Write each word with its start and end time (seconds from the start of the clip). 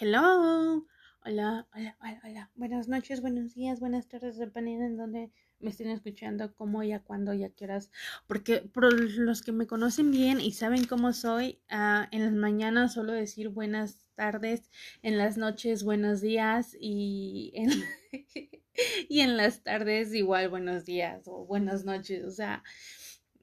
Hello. 0.00 0.86
Hola, 1.24 1.66
hola, 1.74 1.96
hola, 2.00 2.20
hola. 2.22 2.50
Buenas 2.54 2.86
noches, 2.86 3.20
buenos 3.20 3.54
días, 3.54 3.80
buenas 3.80 4.06
tardes, 4.06 4.38
dependiendo 4.38 4.84
en 4.86 4.96
donde 4.96 5.32
me 5.58 5.70
estén 5.70 5.90
escuchando, 5.90 6.54
cómo 6.54 6.84
y 6.84 6.92
a 6.92 7.02
cuándo 7.02 7.34
y 7.34 7.42
a 7.42 7.50
qué 7.50 7.64
horas. 7.64 7.90
Porque 8.28 8.58
por 8.60 8.92
los 8.92 9.42
que 9.42 9.50
me 9.50 9.66
conocen 9.66 10.12
bien 10.12 10.40
y 10.40 10.52
saben 10.52 10.84
cómo 10.84 11.12
soy, 11.12 11.58
uh, 11.72 12.06
en 12.12 12.24
las 12.24 12.32
mañanas 12.32 12.94
suelo 12.94 13.12
decir 13.12 13.48
buenas 13.48 14.12
tardes, 14.14 14.70
en 15.02 15.18
las 15.18 15.36
noches 15.36 15.82
buenos 15.82 16.20
días 16.20 16.76
y 16.78 17.50
en, 17.56 17.70
y 19.08 19.18
en 19.18 19.36
las 19.36 19.64
tardes 19.64 20.14
igual 20.14 20.48
buenos 20.48 20.84
días 20.84 21.26
o 21.26 21.44
buenas 21.44 21.84
noches. 21.84 22.24
O 22.24 22.30
sea, 22.30 22.62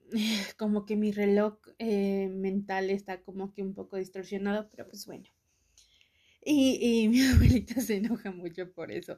como 0.57 0.85
que 0.85 0.95
mi 0.95 1.11
reloj 1.11 1.57
eh, 1.79 2.29
mental 2.29 2.91
está 2.91 3.21
como 3.23 3.51
que 3.51 3.61
un 3.61 3.73
poco 3.73 3.97
distorsionado, 3.97 4.69
pero 4.69 4.87
pues 4.87 5.05
bueno. 5.05 5.34
Y, 6.47 6.77
y, 6.79 7.07
mi 7.09 7.21
abuelita 7.21 7.81
se 7.81 7.97
enoja 7.97 8.31
mucho 8.31 8.71
por 8.71 8.91
eso. 8.91 9.17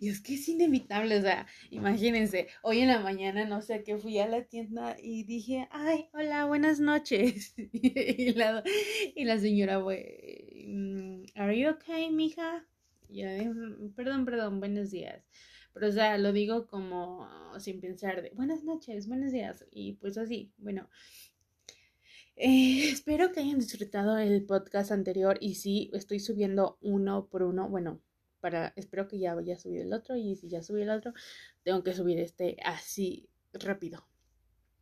Y 0.00 0.08
es 0.08 0.20
que 0.22 0.34
es 0.34 0.48
inevitable, 0.48 1.18
o 1.18 1.22
sea, 1.22 1.46
imagínense, 1.70 2.48
hoy 2.62 2.80
en 2.80 2.88
la 2.88 3.00
mañana, 3.00 3.44
no 3.44 3.60
sé, 3.60 3.84
que 3.84 3.98
fui 3.98 4.18
a 4.18 4.26
la 4.26 4.44
tienda 4.44 4.96
y 5.00 5.24
dije, 5.24 5.68
ay, 5.70 6.08
hola, 6.14 6.46
buenas 6.46 6.80
noches. 6.80 7.54
y, 7.72 8.32
la, 8.32 8.64
y 9.14 9.24
la 9.24 9.38
señora, 9.38 9.80
mm, 9.80 11.24
¿are 11.34 11.58
you 11.58 11.68
okay, 11.68 12.10
mija? 12.10 12.66
Y 13.08 13.20
yo, 13.20 13.28
mm, 13.28 13.92
perdón, 13.94 14.24
perdón, 14.24 14.58
buenos 14.58 14.90
días. 14.90 15.22
Pero, 15.74 15.88
o 15.88 15.92
sea, 15.92 16.16
lo 16.16 16.32
digo 16.32 16.66
como 16.66 17.28
sin 17.60 17.80
pensar 17.80 18.22
de 18.22 18.30
buenas 18.30 18.64
noches, 18.64 19.08
buenos 19.08 19.32
días. 19.32 19.66
Y 19.70 19.94
pues 19.94 20.16
así, 20.16 20.52
bueno, 20.56 20.88
eh, 22.36 22.88
espero 22.90 23.32
que 23.32 23.40
hayan 23.40 23.58
disfrutado 23.58 24.18
el 24.18 24.44
podcast 24.44 24.90
anterior 24.90 25.38
y 25.40 25.56
sí, 25.56 25.90
estoy 25.92 26.20
subiendo 26.20 26.78
uno 26.80 27.26
por 27.26 27.42
uno. 27.42 27.68
Bueno, 27.68 28.00
para, 28.40 28.72
espero 28.76 29.08
que 29.08 29.18
ya 29.18 29.34
vaya 29.34 29.54
a 29.54 29.58
subir 29.58 29.82
el 29.82 29.92
otro 29.92 30.16
y 30.16 30.36
si 30.36 30.48
ya 30.48 30.62
subí 30.62 30.82
el 30.82 30.90
otro, 30.90 31.12
tengo 31.62 31.82
que 31.82 31.94
subir 31.94 32.18
este 32.18 32.56
así 32.64 33.28
rápido. 33.52 34.06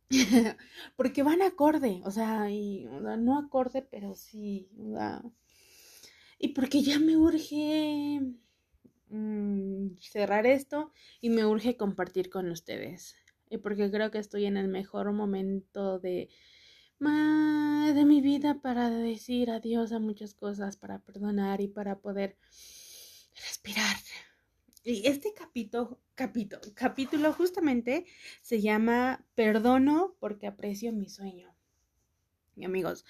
Porque 0.95 1.23
van 1.23 1.41
acorde, 1.41 2.01
o 2.05 2.11
sea, 2.11 2.49
y, 2.49 2.85
no 2.85 3.37
acorde, 3.37 3.81
pero 3.81 4.15
sí. 4.15 4.69
y 6.37 6.49
porque 6.49 6.81
ya 6.81 6.99
me 6.99 7.15
urge 7.15 8.19
mmm, 9.09 9.95
cerrar 9.99 10.45
esto 10.45 10.91
y 11.21 11.29
me 11.29 11.45
urge 11.45 11.77
compartir 11.77 12.29
con 12.29 12.49
ustedes. 12.49 13.15
Y 13.49 13.57
porque 13.57 13.91
creo 13.91 14.11
que 14.11 14.19
estoy 14.19 14.45
en 14.45 14.57
el 14.57 14.67
mejor 14.67 15.11
momento 15.11 15.99
de 15.99 16.29
de 17.01 18.05
mi 18.05 18.21
vida 18.21 18.61
para 18.61 18.91
decir 18.91 19.49
adiós 19.49 19.91
a 19.91 19.99
muchas 19.99 20.35
cosas, 20.35 20.77
para 20.77 20.99
perdonar 20.99 21.59
y 21.59 21.67
para 21.67 21.99
poder 21.99 22.37
respirar. 23.33 23.95
Y 24.83 25.07
este 25.07 25.33
capítulo, 25.33 25.99
capítulo, 26.13 26.61
capítulo 26.75 27.33
justamente 27.33 28.05
se 28.43 28.61
llama 28.61 29.25
Perdono 29.33 30.15
porque 30.19 30.45
aprecio 30.45 30.93
mi 30.93 31.09
sueño. 31.09 31.55
Y 32.55 32.65
amigos, 32.65 33.03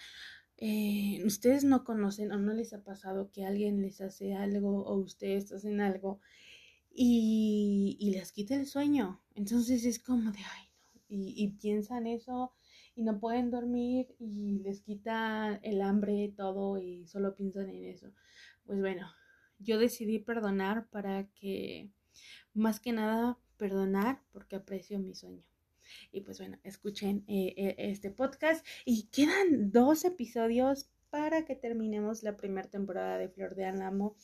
eh, 0.57 1.21
ustedes 1.25 1.65
no 1.65 1.83
conocen 1.83 2.31
o 2.31 2.37
no 2.37 2.53
les 2.53 2.71
ha 2.71 2.83
pasado 2.83 3.29
que 3.29 3.43
alguien 3.43 3.81
les 3.81 3.99
hace 3.99 4.35
algo 4.35 4.85
o 4.85 4.95
ustedes 4.95 5.51
hacen 5.51 5.81
algo 5.81 6.21
y, 6.89 7.97
y 7.99 8.11
les 8.11 8.31
quita 8.31 8.55
el 8.55 8.67
sueño. 8.67 9.21
Entonces 9.35 9.83
es 9.83 9.99
como 9.99 10.31
de, 10.31 10.39
ay, 10.39 10.69
no. 10.93 11.01
Y, 11.09 11.33
y 11.35 11.49
piensan 11.49 12.07
eso 12.07 12.53
y 12.95 13.03
no 13.03 13.19
pueden 13.19 13.51
dormir 13.51 14.15
y 14.19 14.59
les 14.59 14.81
quita 14.81 15.59
el 15.63 15.81
hambre, 15.81 16.33
todo 16.35 16.77
y 16.77 17.07
solo 17.07 17.35
piensan 17.35 17.69
en 17.69 17.85
eso. 17.85 18.11
Pues 18.65 18.79
bueno, 18.79 19.07
yo 19.59 19.77
decidí 19.79 20.19
perdonar 20.19 20.87
para 20.89 21.27
que, 21.29 21.89
más 22.53 22.79
que 22.79 22.91
nada, 22.91 23.37
perdonar 23.57 24.21
porque 24.31 24.55
aprecio 24.55 24.99
mi 24.99 25.13
sueño. 25.13 25.43
Y 26.11 26.21
pues 26.21 26.39
bueno, 26.39 26.57
escuchen 26.63 27.23
eh, 27.27 27.53
eh, 27.57 27.75
este 27.77 28.11
podcast 28.11 28.65
y 28.85 29.07
quedan 29.07 29.71
dos 29.71 30.05
episodios 30.05 30.89
para 31.09 31.43
que 31.43 31.55
terminemos 31.55 32.23
la 32.23 32.37
primera 32.37 32.69
temporada 32.69 33.17
de 33.17 33.29
Flor 33.29 33.55
de 33.55 33.65
Álamo. 33.65 34.15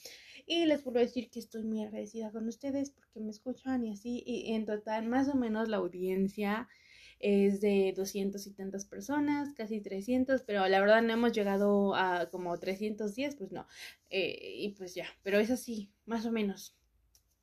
Y 0.46 0.66
les 0.66 0.82
puedo 0.82 1.00
decir 1.00 1.30
que 1.30 1.40
estoy 1.40 1.64
muy 1.64 1.84
agradecida 1.84 2.32
con 2.32 2.48
ustedes 2.48 2.92
porque 2.92 3.20
me 3.20 3.32
escuchan 3.32 3.84
y 3.84 3.92
así. 3.92 4.24
Y 4.26 4.54
en 4.54 4.66
total, 4.66 5.08
más 5.08 5.28
o 5.28 5.36
menos 5.36 5.68
la 5.68 5.78
audiencia 5.78 6.70
es 7.20 7.62
de 7.62 7.94
200 7.96 8.46
y 8.48 8.52
tantas 8.52 8.86
personas, 8.86 9.54
casi 9.54 9.82
300, 9.82 10.44
pero 10.44 10.68
la 10.68 10.80
verdad 10.80 11.02
no 11.02 11.14
hemos 11.14 11.32
llegado 11.34 11.96
a 11.96 12.30
como 12.30 12.58
310, 12.58 13.36
pues 13.36 13.52
no. 13.52 13.68
Eh, 14.10 14.56
y 14.60 14.70
pues 14.70 14.96
ya, 14.96 15.08
pero 15.24 15.40
es 15.40 15.52
así, 15.52 15.92
más 16.06 16.26
o 16.26 16.32
menos. 16.32 16.76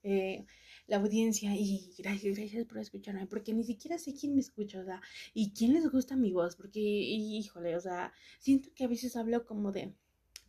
Eh, 0.02 0.44
la 0.86 0.96
audiencia 0.96 1.54
y 1.56 1.94
gracias, 1.98 2.36
gracias 2.36 2.66
por 2.66 2.78
escucharme, 2.78 3.26
porque 3.26 3.54
ni 3.54 3.64
siquiera 3.64 3.98
sé 3.98 4.14
quién 4.14 4.34
me 4.34 4.40
escucha, 4.40 4.80
o 4.80 4.84
sea, 4.84 5.00
y 5.32 5.52
quién 5.52 5.72
les 5.72 5.90
gusta 5.90 6.14
mi 6.14 6.32
voz, 6.32 6.56
porque, 6.56 6.80
híjole, 6.80 7.74
o 7.76 7.80
sea, 7.80 8.12
siento 8.38 8.68
que 8.74 8.84
a 8.84 8.88
veces 8.88 9.16
hablo 9.16 9.46
como 9.46 9.72
de 9.72 9.94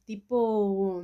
tipo 0.05 1.03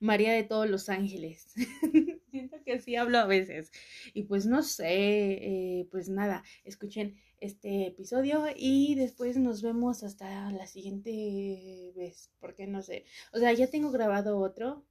María 0.00 0.32
de 0.32 0.44
todos 0.44 0.68
los 0.68 0.88
ángeles. 0.88 1.54
siento 2.30 2.56
que 2.64 2.80
sí 2.80 2.96
hablo 2.96 3.18
a 3.18 3.26
veces. 3.26 3.72
Y 4.14 4.24
pues 4.24 4.46
no 4.46 4.62
sé, 4.62 4.88
eh, 4.90 5.88
pues 5.90 6.08
nada, 6.08 6.42
escuchen 6.64 7.16
este 7.40 7.86
episodio 7.86 8.44
y 8.54 8.94
después 8.94 9.36
nos 9.36 9.62
vemos 9.62 10.02
hasta 10.02 10.50
la 10.52 10.66
siguiente 10.66 11.92
vez, 11.96 12.30
porque 12.38 12.66
no 12.66 12.82
sé, 12.82 13.04
o 13.32 13.38
sea, 13.38 13.52
ya 13.52 13.68
tengo 13.68 13.90
grabado 13.90 14.38
otro 14.38 14.84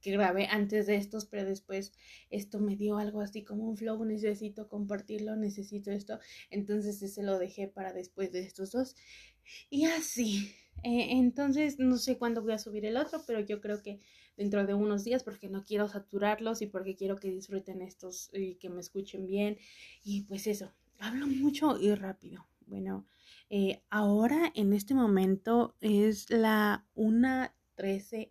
que 0.00 0.12
grabé 0.12 0.46
antes 0.46 0.86
de 0.86 0.96
estos, 0.96 1.26
pero 1.26 1.44
después 1.44 1.92
esto 2.30 2.58
me 2.60 2.76
dio 2.76 2.98
algo 2.98 3.20
así 3.20 3.44
como 3.44 3.68
un 3.68 3.76
flow, 3.76 4.04
necesito 4.04 4.68
compartirlo, 4.68 5.36
necesito 5.36 5.90
esto, 5.90 6.18
entonces 6.50 7.00
ese 7.02 7.22
lo 7.22 7.38
dejé 7.38 7.68
para 7.68 7.92
después 7.92 8.32
de 8.32 8.40
estos 8.40 8.72
dos 8.72 8.96
y 9.70 9.84
así. 9.86 10.52
Eh, 10.82 11.08
entonces 11.12 11.78
no 11.78 11.96
sé 11.96 12.18
cuándo 12.18 12.42
voy 12.42 12.52
a 12.52 12.58
subir 12.58 12.84
el 12.84 12.96
otro, 12.96 13.22
pero 13.26 13.40
yo 13.40 13.60
creo 13.60 13.82
que 13.82 14.00
dentro 14.36 14.66
de 14.66 14.74
unos 14.74 15.04
días 15.04 15.24
porque 15.24 15.48
no 15.48 15.64
quiero 15.64 15.88
saturarlos 15.88 16.62
y 16.62 16.66
porque 16.66 16.96
quiero 16.96 17.16
que 17.16 17.30
disfruten 17.30 17.82
estos 17.82 18.30
y 18.32 18.56
que 18.56 18.68
me 18.68 18.80
escuchen 18.80 19.26
bien 19.26 19.58
y 20.04 20.22
pues 20.22 20.46
eso, 20.46 20.72
hablo 20.98 21.26
mucho 21.26 21.78
y 21.80 21.94
rápido. 21.94 22.46
Bueno, 22.66 23.06
eh, 23.48 23.82
ahora 23.90 24.52
en 24.54 24.72
este 24.72 24.94
momento 24.94 25.76
es 25.80 26.30
la 26.30 26.84
1.13 26.96 28.30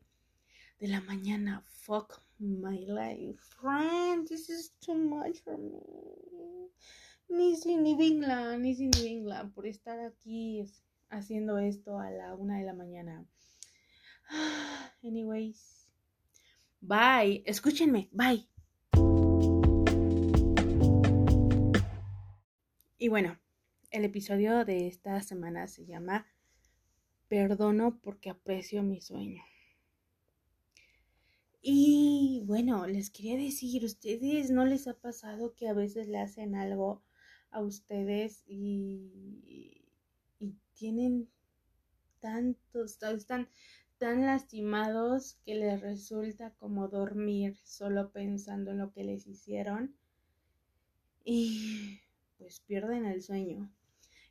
de 0.80 0.88
la 0.88 1.02
mañana. 1.02 1.64
Fuck 1.66 2.22
my 2.38 2.86
life. 2.86 3.40
Friend, 3.62 4.28
this 4.28 4.50
is 4.50 4.74
too 4.80 4.96
much 4.96 5.42
for 5.42 5.58
me. 5.58 6.70
Ni 7.30 7.56
si 7.56 7.78
ni 7.78 7.96
vingla, 7.96 8.58
ni 8.58 8.76
por 9.54 9.66
estar 9.66 10.00
aquí 10.00 10.64
haciendo 11.16 11.58
esto 11.58 12.00
a 12.00 12.12
la 12.12 12.36
una 12.36 12.58
de 12.58 12.66
la 12.66 12.74
mañana. 12.74 13.26
Anyways, 15.04 15.88
bye. 16.82 17.44
Escúchenme, 17.46 18.10
bye. 18.12 18.48
Y 22.98 23.08
bueno, 23.08 23.38
el 23.92 24.06
episodio 24.06 24.66
de 24.66 24.88
esta 24.88 25.22
semana 25.22 25.68
se 25.68 25.86
llama 25.86 26.28
Perdono 27.28 28.00
porque 28.02 28.30
aprecio 28.30 28.84
mi 28.84 29.02
sueño. 29.02 29.44
Y 31.62 32.44
bueno, 32.46 32.86
les 32.88 33.10
quería 33.10 33.38
decir, 33.38 33.84
¿ustedes 33.86 34.52
no 34.52 34.66
les 34.66 34.88
ha 34.88 34.94
pasado 34.94 35.56
que 35.56 35.68
a 35.68 35.74
veces 35.74 36.08
le 36.08 36.20
hacen 36.20 36.56
algo 36.56 37.04
a 37.50 37.62
ustedes 37.62 38.44
y, 38.46 39.42
y 39.46 39.85
tienen 40.76 41.30
tantos, 42.20 43.02
están 43.02 43.50
tan 43.98 44.26
lastimados 44.26 45.38
que 45.46 45.56
les 45.56 45.82
resulta 45.82 46.52
como 46.56 46.88
dormir 46.88 47.58
solo 47.64 48.12
pensando 48.12 48.72
en 48.72 48.80
lo 48.80 48.92
que 48.92 49.04
les 49.04 49.28
hicieron? 49.28 49.96
Y 51.24 52.00
pues 52.38 52.60
pierden 52.60 53.06
el 53.06 53.22
sueño. 53.22 53.72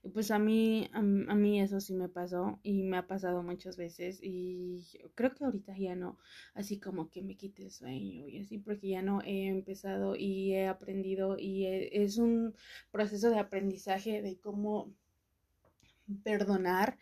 Y 0.05 0.11
pues 0.11 0.31
a 0.31 0.39
mí, 0.39 0.91
a, 0.93 1.01
mí 1.01 1.63
eso 1.63 1.81
sí 1.81 1.95
me 1.95 2.11
pasó 2.11 2.61
y 2.63 2.83
me 2.83 2.99
ha 2.99 3.07
pasado 3.07 3.43
muchas 3.43 3.79
veces 3.79 4.21
y 4.23 4.85
creo 5.15 5.35
que 5.35 5.45
ahorita 5.47 5.75
ya 5.79 5.97
no, 5.97 6.19
así 6.53 6.79
como 6.79 7.09
que 7.09 7.23
me 7.23 7.37
quite 7.37 7.63
el 7.63 7.71
sueño 7.71 8.29
y 8.29 8.39
así 8.39 8.59
porque 8.59 8.89
ya 8.89 9.01
no 9.01 9.23
he 9.23 9.47
empezado 9.47 10.15
y 10.15 10.53
he 10.53 10.67
aprendido 10.67 11.39
y 11.39 11.65
es 11.65 12.19
un 12.19 12.55
proceso 12.91 13.31
de 13.31 13.39
aprendizaje 13.39 14.21
de 14.21 14.39
cómo 14.39 14.93
perdonar 16.23 16.99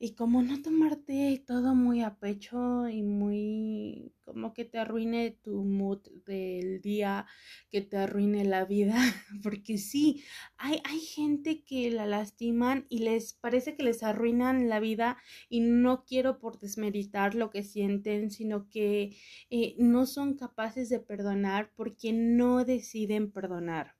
y 0.00 0.14
como 0.14 0.42
no 0.42 0.62
tomarte 0.62 1.42
todo 1.46 1.74
muy 1.74 2.02
a 2.02 2.16
pecho 2.18 2.88
y 2.88 3.02
muy 3.02 4.12
como 4.24 4.52
que 4.54 4.64
te 4.64 4.78
arruine 4.78 5.32
tu 5.42 5.64
mood 5.64 6.00
del 6.26 6.80
día, 6.80 7.26
que 7.70 7.80
te 7.80 7.96
arruine 7.96 8.44
la 8.44 8.64
vida, 8.64 8.94
porque 9.42 9.78
sí, 9.78 10.22
hay, 10.56 10.80
hay 10.84 11.00
gente 11.00 11.64
que 11.64 11.90
la 11.90 12.06
lastiman 12.06 12.86
y 12.88 13.00
les 13.00 13.32
parece 13.32 13.74
que 13.74 13.82
les 13.82 14.02
arruinan 14.02 14.68
la 14.68 14.80
vida 14.80 15.18
y 15.48 15.60
no 15.60 16.04
quiero 16.04 16.38
por 16.38 16.60
desmeritar 16.60 17.34
lo 17.34 17.50
que 17.50 17.64
sienten, 17.64 18.30
sino 18.30 18.68
que 18.68 19.16
eh, 19.50 19.74
no 19.78 20.06
son 20.06 20.36
capaces 20.36 20.88
de 20.90 21.00
perdonar 21.00 21.72
porque 21.74 22.12
no 22.12 22.64
deciden 22.64 23.32
perdonar 23.32 23.97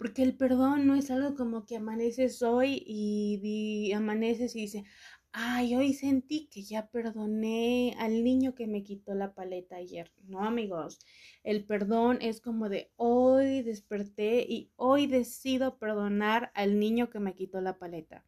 porque 0.00 0.22
el 0.22 0.34
perdón 0.34 0.86
no 0.86 0.94
es 0.94 1.10
algo 1.10 1.34
como 1.34 1.66
que 1.66 1.76
amaneces 1.76 2.40
hoy 2.40 2.82
y, 2.86 3.92
amaneces 3.92 4.56
y 4.56 4.62
dices, 4.62 4.84
ay, 5.30 5.76
hoy 5.76 5.92
sentí 5.92 6.48
que 6.50 6.62
ya 6.62 6.88
perdoné 6.88 7.94
al 7.98 8.24
niño 8.24 8.54
que 8.54 8.66
me 8.66 8.82
quitó 8.82 9.12
la 9.12 9.34
paleta 9.34 9.76
ayer. 9.76 10.10
No, 10.26 10.42
amigos, 10.42 11.00
el 11.44 11.66
perdón 11.66 12.16
es 12.22 12.40
como 12.40 12.70
de 12.70 12.90
hoy 12.96 13.60
desperté 13.60 14.46
y 14.48 14.72
hoy 14.76 15.06
decido 15.06 15.76
perdonar 15.78 16.50
al 16.54 16.80
niño 16.80 17.10
que 17.10 17.20
me 17.20 17.34
quitó 17.34 17.60
la 17.60 17.76
paleta. 17.76 18.24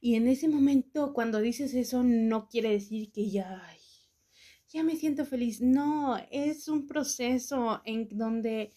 Y 0.00 0.14
en 0.14 0.26
ese 0.26 0.48
momento, 0.48 1.12
cuando 1.12 1.42
dices 1.42 1.74
eso, 1.74 2.02
no 2.02 2.48
quiere 2.48 2.70
decir 2.70 3.12
que 3.12 3.28
ya, 3.28 3.62
ya 4.68 4.82
me 4.82 4.96
siento 4.96 5.26
feliz. 5.26 5.60
No, 5.60 6.16
es 6.30 6.66
un 6.66 6.86
proceso 6.86 7.82
en 7.84 8.08
donde 8.10 8.72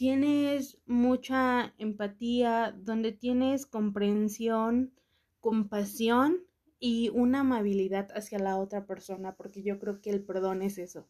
tienes 0.00 0.78
mucha 0.86 1.74
empatía, 1.76 2.74
donde 2.74 3.12
tienes 3.12 3.66
comprensión, 3.66 4.94
compasión 5.40 6.38
y 6.78 7.10
una 7.10 7.40
amabilidad 7.40 8.08
hacia 8.14 8.38
la 8.38 8.56
otra 8.56 8.86
persona, 8.86 9.36
porque 9.36 9.62
yo 9.62 9.78
creo 9.78 10.00
que 10.00 10.08
el 10.08 10.24
perdón 10.24 10.62
es 10.62 10.78
eso. 10.78 11.06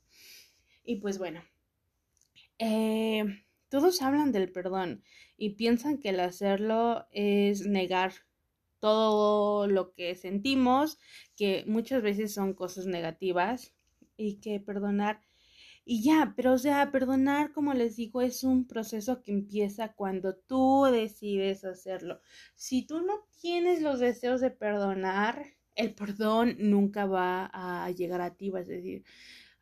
Y 0.82 0.96
pues 0.96 1.18
bueno, 1.18 1.40
eh, 2.58 3.22
todos 3.68 4.02
hablan 4.02 4.32
del 4.32 4.50
perdón 4.50 5.04
y 5.36 5.50
piensan 5.50 5.98
que 5.98 6.08
el 6.08 6.18
hacerlo 6.18 7.06
es 7.12 7.64
negar 7.64 8.12
todo 8.80 9.68
lo 9.68 9.92
que 9.92 10.16
sentimos, 10.16 10.98
que 11.36 11.62
muchas 11.68 12.02
veces 12.02 12.34
son 12.34 12.54
cosas 12.54 12.86
negativas 12.86 13.72
y 14.16 14.40
que 14.40 14.58
perdonar 14.58 15.20
y 15.92 16.02
ya, 16.04 16.34
pero 16.36 16.52
o 16.52 16.58
sea, 16.58 16.92
perdonar, 16.92 17.52
como 17.52 17.74
les 17.74 17.96
digo, 17.96 18.22
es 18.22 18.44
un 18.44 18.64
proceso 18.68 19.22
que 19.22 19.32
empieza 19.32 19.92
cuando 19.92 20.36
tú 20.36 20.84
decides 20.84 21.64
hacerlo. 21.64 22.20
Si 22.54 22.86
tú 22.86 23.00
no 23.00 23.26
tienes 23.40 23.82
los 23.82 23.98
deseos 23.98 24.40
de 24.40 24.52
perdonar, 24.52 25.46
el 25.74 25.92
perdón 25.96 26.56
nunca 26.60 27.06
va 27.06 27.50
a 27.52 27.90
llegar 27.90 28.20
a 28.20 28.36
ti, 28.36 28.50
vas 28.50 28.68
a 28.68 28.72
decir, 28.72 29.02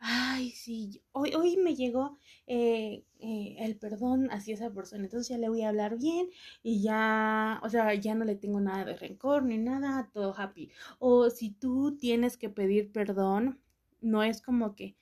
ay, 0.00 0.50
sí, 0.50 1.02
hoy, 1.12 1.34
hoy 1.34 1.56
me 1.56 1.75
llegó 1.75 2.19
eh, 2.46 3.04
eh, 3.20 3.56
el 3.60 3.78
perdón 3.78 4.28
hacia 4.30 4.52
esa 4.54 4.70
persona, 4.70 5.04
entonces 5.04 5.30
ya 5.30 5.38
le 5.38 5.48
voy 5.48 5.62
a 5.62 5.70
hablar 5.70 5.96
bien 5.98 6.28
y 6.62 6.82
ya, 6.82 7.58
o 7.62 7.70
sea, 7.70 7.94
ya 7.94 8.14
no 8.14 8.26
le 8.26 8.36
tengo 8.36 8.60
nada 8.60 8.84
de 8.84 8.96
rencor 8.96 9.44
ni 9.44 9.56
nada, 9.56 10.10
todo 10.12 10.34
happy. 10.36 10.70
O 10.98 11.30
si 11.30 11.52
tú 11.52 11.96
tienes 11.96 12.36
que 12.36 12.50
pedir 12.50 12.92
perdón, 12.92 13.62
no 14.02 14.22
es 14.22 14.42
como 14.42 14.75
que, 14.76 14.94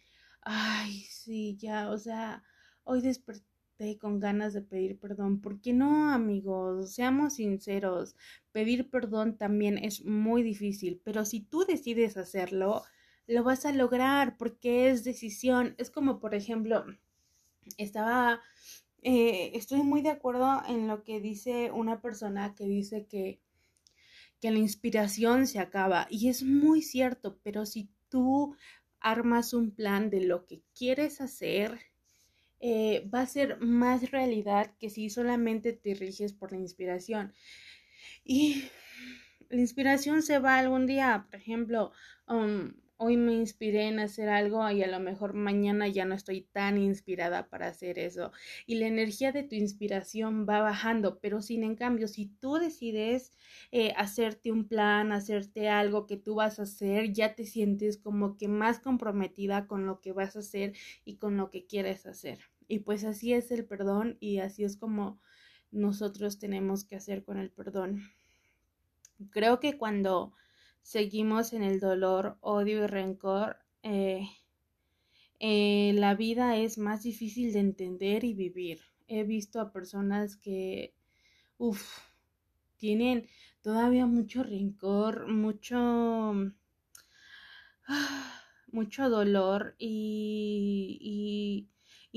ay, 0.43 1.05
sí, 1.27 1.57
ya, 1.59 1.91
o 1.91 1.99
sea, 1.99 2.43
hoy 2.85 3.01
desperté 3.03 3.99
con 4.01 4.21
ganas 4.21 4.55
de 4.55 4.63
pedir 4.63 4.99
perdón. 4.99 5.41
¿Por 5.41 5.61
qué 5.61 5.73
no, 5.73 6.11
amigos? 6.11 6.95
Seamos 6.95 7.35
sinceros. 7.35 8.15
Pedir 8.53 8.91
perdón 8.91 9.37
también 9.37 9.77
es 9.79 10.05
muy 10.05 10.43
difícil, 10.43 11.01
pero 11.05 11.25
si 11.25 11.41
tú 11.41 11.65
decides 11.67 12.17
hacerlo, 12.17 12.85
lo 13.27 13.43
vas 13.45 13.67
a 13.67 13.73
lograr 13.73 14.37
porque 14.39 14.89
es 14.91 15.05
decisión. 15.05 15.75
Es 15.79 15.91
como, 15.91 16.21
por 16.21 16.35
ejemplo, 16.35 16.85
estaba, 17.77 18.41
eh, 19.03 19.51
estoy 19.55 19.83
muy 19.83 20.03
de 20.03 20.11
acuerdo 20.11 20.63
en 20.69 20.87
lo 20.89 21.03
que 21.03 21.21
dice 21.21 21.73
una 21.73 22.01
persona 22.01 22.55
que 22.55 22.67
dice 22.67 23.07
que, 23.07 23.41
que 24.41 24.51
la 24.53 24.59
inspiración 24.59 25.47
se 25.49 25.59
acaba. 25.59 26.07
Y 26.09 26.29
es 26.29 26.45
muy 26.45 26.83
cierto, 26.83 27.39
pero 27.43 27.67
si 27.67 27.91
tú 28.09 28.55
armas 29.07 29.55
un 29.55 29.71
plan 29.71 30.11
de 30.11 30.21
lo 30.21 30.47
que 30.47 30.63
quieres 30.77 31.21
hacer, 31.21 31.79
eh, 32.59 33.09
va 33.15 33.21
a 33.21 33.27
ser 33.27 33.61
más 33.61 34.11
realidad 34.11 34.75
que 34.81 34.91
si 34.91 35.11
solamente 35.11 35.73
te 35.73 35.95
riges 35.95 36.33
por 36.33 36.51
la 36.51 36.59
inspiración. 36.59 37.33
Y 38.25 38.65
la 39.49 39.61
inspiración 39.61 40.23
se 40.23 40.41
va 40.41 40.59
algún 40.59 40.87
día, 40.87 41.27
por 41.31 41.39
ejemplo, 41.39 41.93
um, 42.27 42.73
hoy 42.99 43.17
me 43.17 43.35
inspiré 43.35 43.89
en 43.89 43.99
hacer 43.99 44.29
algo 44.29 44.69
y 44.71 44.83
a 44.83 44.87
lo 44.87 45.01
mejor 45.01 45.35
mañana 45.35 45.89
ya 45.89 46.05
no 46.05 46.15
estoy 46.15 46.43
tan 46.43 46.79
inspirada 46.79 47.49
para 47.49 47.69
hacer 47.69 47.99
eso. 47.99 48.33
Y 48.67 48.77
la 48.77 48.87
energía 48.87 49.33
de 49.33 49.43
tu 49.43 49.55
inspiración 49.55 50.47
va 50.49 50.61
bajando, 50.61 51.19
pero 51.21 51.43
sin 51.43 51.63
en 51.65 51.77
cambio, 51.77 52.09
si 52.09 52.27
tú 52.27 52.55
decides 52.55 53.33
eh, 53.71 53.93
hacerte 53.97 54.51
un 54.51 54.67
plan, 54.67 55.13
hacerte 55.13 55.69
algo 55.69 56.07
que 56.07 56.17
tú 56.17 56.37
vas 56.37 56.59
a 56.59 56.63
hacer, 56.63 57.13
ya 57.13 57.35
te 57.35 57.45
sientes 57.45 57.99
como 57.99 58.37
que 58.37 58.49
más 58.49 58.81
comprometida 58.81 59.67
con 59.67 59.87
lo 59.87 60.01
que 60.01 60.13
vas 60.13 60.37
a 60.37 60.41
hacer 60.41 60.75
y 61.05 61.17
con 61.17 61.37
lo 61.37 61.51
que 61.51 61.67
quieres 61.67 62.07
hacer. 62.07 62.39
Y 62.69 62.81
pues 62.81 63.05
así 63.05 63.33
es 63.33 63.51
el 63.53 63.65
perdón 63.65 64.17
y 64.21 64.39
así 64.39 64.65
es 64.65 64.77
como 64.77 65.21
nosotros 65.71 66.39
tenemos 66.39 66.85
que 66.85 66.97
hacer 66.97 67.25
con 67.25 67.39
el 67.39 67.51
perdón. 67.51 68.03
Creo 69.31 69.61
que 69.61 69.79
cuando 69.79 70.33
seguimos 70.87 71.53
en 71.53 71.65
el 71.65 71.81
dolor, 71.81 72.39
odio 72.41 72.85
y 72.85 72.87
rencor, 72.87 73.59
eh, 73.83 74.29
eh, 75.41 75.93
la 75.97 76.15
vida 76.15 76.57
es 76.57 76.79
más 76.79 77.03
difícil 77.03 77.53
de 77.53 77.59
entender 77.59 78.23
y 78.23 78.35
vivir. 78.35 78.83
He 79.09 79.25
visto 79.25 79.61
a 79.61 79.73
personas 79.73 80.37
que, 80.37 80.95
uff, 81.59 81.83
tienen 82.77 83.27
todavía 83.63 84.07
mucho 84.07 84.45
rencor, 84.45 85.27
mucho, 85.27 86.53
mucho 88.71 89.11
dolor 89.11 89.75
y 89.79 90.99
y 91.01 91.69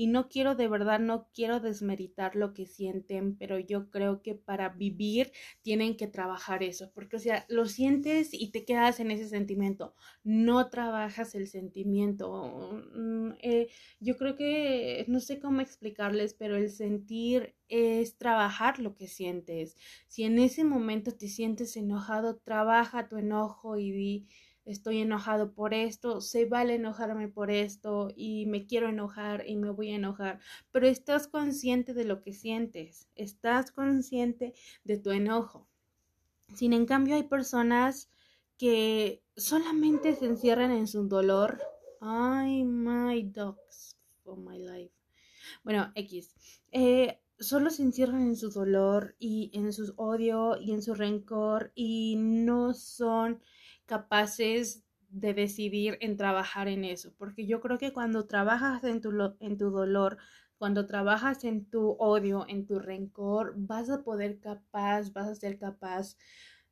no 0.06 0.28
quiero 0.28 0.54
de 0.54 0.68
verdad, 0.68 1.00
no 1.00 1.28
quiero 1.34 1.60
desmeritar 1.60 2.36
lo 2.36 2.54
que 2.54 2.66
sienten, 2.66 3.36
pero 3.36 3.58
yo 3.58 3.90
creo 3.90 4.22
que 4.22 4.34
para 4.34 4.68
vivir 4.70 5.32
tienen 5.62 5.96
que 5.96 6.06
trabajar 6.06 6.62
eso, 6.62 6.90
porque 6.94 7.16
o 7.16 7.18
sea, 7.18 7.44
lo 7.48 7.66
sientes 7.66 8.30
y 8.32 8.50
te 8.50 8.64
quedas 8.64 9.00
en 9.00 9.10
ese 9.10 9.28
sentimiento, 9.28 9.94
no 10.24 10.68
trabajas 10.70 11.34
el 11.34 11.46
sentimiento. 11.46 12.82
Mm, 12.94 13.32
eh, 13.40 13.68
yo 14.00 14.16
creo 14.16 14.36
que, 14.36 15.04
no 15.08 15.20
sé 15.20 15.38
cómo 15.38 15.60
explicarles, 15.60 16.34
pero 16.34 16.56
el 16.56 16.70
sentir 16.70 17.54
es 17.68 18.16
trabajar 18.16 18.78
lo 18.80 18.94
que 18.94 19.06
sientes. 19.06 19.76
Si 20.08 20.24
en 20.24 20.38
ese 20.38 20.64
momento 20.64 21.12
te 21.12 21.28
sientes 21.28 21.76
enojado, 21.76 22.38
trabaja 22.38 23.08
tu 23.08 23.16
enojo 23.16 23.78
y 23.78 24.26
estoy 24.70 24.98
enojado 24.98 25.52
por 25.52 25.74
esto, 25.74 26.20
se 26.20 26.46
vale 26.46 26.76
enojarme 26.76 27.28
por 27.28 27.50
esto 27.50 28.08
y 28.14 28.46
me 28.46 28.66
quiero 28.66 28.88
enojar 28.88 29.44
y 29.46 29.56
me 29.56 29.70
voy 29.70 29.90
a 29.90 29.96
enojar, 29.96 30.40
pero 30.70 30.86
estás 30.86 31.26
consciente 31.26 31.92
de 31.94 32.04
lo 32.04 32.22
que 32.22 32.32
sientes, 32.32 33.08
estás 33.16 33.72
consciente 33.72 34.54
de 34.84 34.98
tu 34.98 35.10
enojo. 35.10 35.68
Sin 36.54 36.72
en 36.72 36.86
cambio 36.86 37.16
hay 37.16 37.24
personas 37.24 38.10
que 38.56 39.22
solamente 39.36 40.14
se 40.14 40.26
encierran 40.26 40.72
en 40.72 40.86
su 40.86 41.08
dolor. 41.08 41.60
Ay, 42.00 42.64
my 42.64 43.22
dogs 43.22 43.96
for 44.22 44.36
my 44.36 44.58
life. 44.58 44.94
Bueno, 45.64 45.90
X. 45.94 46.34
Eh, 46.70 47.20
solo 47.38 47.70
se 47.70 47.82
encierran 47.82 48.22
en 48.22 48.36
su 48.36 48.50
dolor 48.50 49.16
y 49.18 49.50
en 49.54 49.72
su 49.72 49.92
odio 49.96 50.58
y 50.60 50.72
en 50.72 50.82
su 50.82 50.94
rencor 50.94 51.72
y 51.74 52.16
no 52.16 52.74
son 52.74 53.40
capaces 53.90 54.84
de 55.08 55.34
decidir 55.34 55.98
en 56.00 56.16
trabajar 56.16 56.68
en 56.68 56.84
eso, 56.84 57.12
porque 57.18 57.44
yo 57.44 57.60
creo 57.60 57.76
que 57.76 57.92
cuando 57.92 58.24
trabajas 58.26 58.84
en 58.84 59.00
tu, 59.00 59.10
en 59.40 59.58
tu 59.58 59.70
dolor, 59.70 60.16
cuando 60.58 60.86
trabajas 60.86 61.42
en 61.42 61.68
tu 61.68 61.96
odio, 61.98 62.46
en 62.48 62.66
tu 62.66 62.78
rencor, 62.78 63.54
vas 63.56 63.90
a 63.90 64.04
poder 64.04 64.38
capaz, 64.38 65.12
vas 65.12 65.26
a 65.28 65.34
ser 65.34 65.58
capaz 65.58 66.16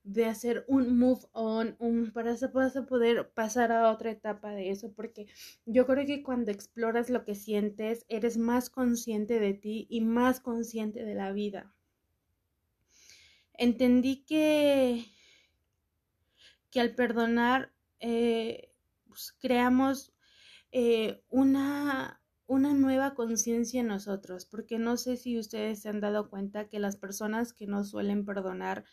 de 0.04 0.26
hacer 0.26 0.64
un 0.68 0.96
move 0.96 1.22
on, 1.32 1.74
un, 1.80 2.12
para 2.12 2.36
vas 2.54 2.76
a 2.76 2.86
poder 2.86 3.30
pasar 3.30 3.72
a 3.72 3.90
otra 3.90 4.12
etapa 4.12 4.52
de 4.52 4.70
eso, 4.70 4.92
porque 4.92 5.26
yo 5.66 5.84
creo 5.84 6.06
que 6.06 6.22
cuando 6.22 6.52
exploras 6.52 7.10
lo 7.10 7.24
que 7.24 7.34
sientes, 7.34 8.06
eres 8.08 8.38
más 8.38 8.70
consciente 8.70 9.40
de 9.40 9.54
ti 9.54 9.88
y 9.90 10.02
más 10.02 10.38
consciente 10.38 11.04
de 11.04 11.14
la 11.16 11.32
vida. 11.32 11.74
Entendí 13.54 14.24
que 14.24 15.04
que 16.70 16.80
al 16.80 16.94
perdonar 16.94 17.72
eh, 18.00 18.72
pues, 19.06 19.34
creamos 19.40 20.12
eh, 20.72 21.22
una, 21.28 22.20
una 22.46 22.74
nueva 22.74 23.14
conciencia 23.14 23.80
en 23.80 23.88
nosotros, 23.88 24.46
porque 24.46 24.78
no 24.78 24.96
sé 24.96 25.16
si 25.16 25.38
ustedes 25.38 25.82
se 25.82 25.88
han 25.88 26.00
dado 26.00 26.30
cuenta 26.30 26.68
que 26.68 26.78
las 26.78 26.96
personas 26.96 27.52
que 27.52 27.66
no 27.66 27.84
suelen 27.84 28.24
perdonar 28.24 28.84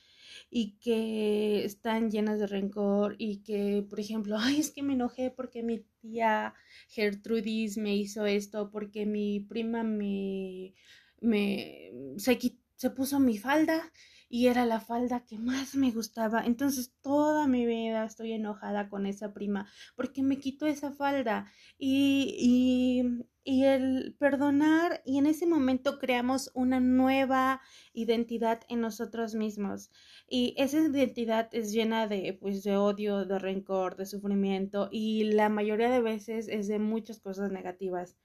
y 0.49 0.77
que 0.79 1.65
están 1.65 2.11
llenas 2.11 2.39
de 2.39 2.47
rencor 2.47 3.15
y 3.19 3.37
que, 3.43 3.85
por 3.89 3.99
ejemplo, 3.99 4.37
ay, 4.39 4.59
es 4.59 4.71
que 4.71 4.83
me 4.83 4.93
enojé 4.93 5.31
porque 5.31 5.63
mi 5.63 5.79
tía 6.01 6.53
Gertrudis 6.89 7.77
me 7.77 7.95
hizo 7.95 8.25
esto, 8.25 8.71
porque 8.71 9.05
mi 9.05 9.39
prima 9.39 9.83
me, 9.83 10.73
me 11.21 11.91
se, 12.17 12.37
se 12.75 12.89
puso 12.91 13.19
mi 13.19 13.37
falda 13.37 13.91
y 14.29 14.47
era 14.47 14.65
la 14.65 14.79
falda 14.79 15.25
que 15.25 15.37
más 15.37 15.75
me 15.75 15.91
gustaba. 15.91 16.45
Entonces 16.45 16.93
toda 17.01 17.47
mi 17.47 17.65
vida 17.65 18.05
estoy 18.05 18.33
enojada 18.33 18.89
con 18.89 19.05
esa 19.05 19.33
prima 19.33 19.67
porque 19.95 20.23
me 20.23 20.39
quitó 20.39 20.65
esa 20.65 20.91
falda 20.91 21.47
y, 21.77 22.35
y, 22.37 23.25
y 23.43 23.63
el 23.65 24.15
perdonar 24.19 25.01
y 25.05 25.17
en 25.17 25.27
ese 25.27 25.45
momento 25.45 25.99
creamos 25.99 26.51
una 26.53 26.79
nueva 26.79 27.61
identidad 27.93 28.61
en 28.69 28.81
nosotros 28.81 29.35
mismos 29.35 29.91
y 30.27 30.55
esa 30.57 30.79
identidad 30.79 31.49
es 31.51 31.71
llena 31.71 32.07
de 32.07 32.37
pues 32.39 32.63
de 32.63 32.77
odio, 32.77 33.25
de 33.25 33.39
rencor, 33.39 33.95
de 33.95 34.05
sufrimiento 34.05 34.89
y 34.91 35.25
la 35.25 35.49
mayoría 35.49 35.89
de 35.89 36.01
veces 36.01 36.47
es 36.47 36.67
de 36.67 36.79
muchas 36.79 37.19
cosas 37.19 37.51
negativas. 37.51 38.17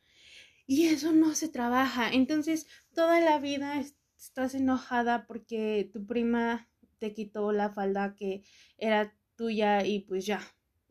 Y 0.67 0.87
eso 0.87 1.11
no 1.11 1.35
se 1.35 1.49
trabaja. 1.49 2.11
Entonces, 2.13 2.69
toda 2.95 3.19
la 3.21 3.41
vida 3.41 3.81
estás 4.21 4.55
enojada 4.55 5.27
porque 5.27 5.89
tu 5.93 6.07
prima 6.07 6.69
te 6.99 7.15
quitó 7.15 7.53
la 7.53 7.71
falda 7.71 8.15
que 8.15 8.45
era 8.77 9.15
tuya 9.35 9.85
y 9.85 10.01
pues 10.01 10.27
ya. 10.27 10.41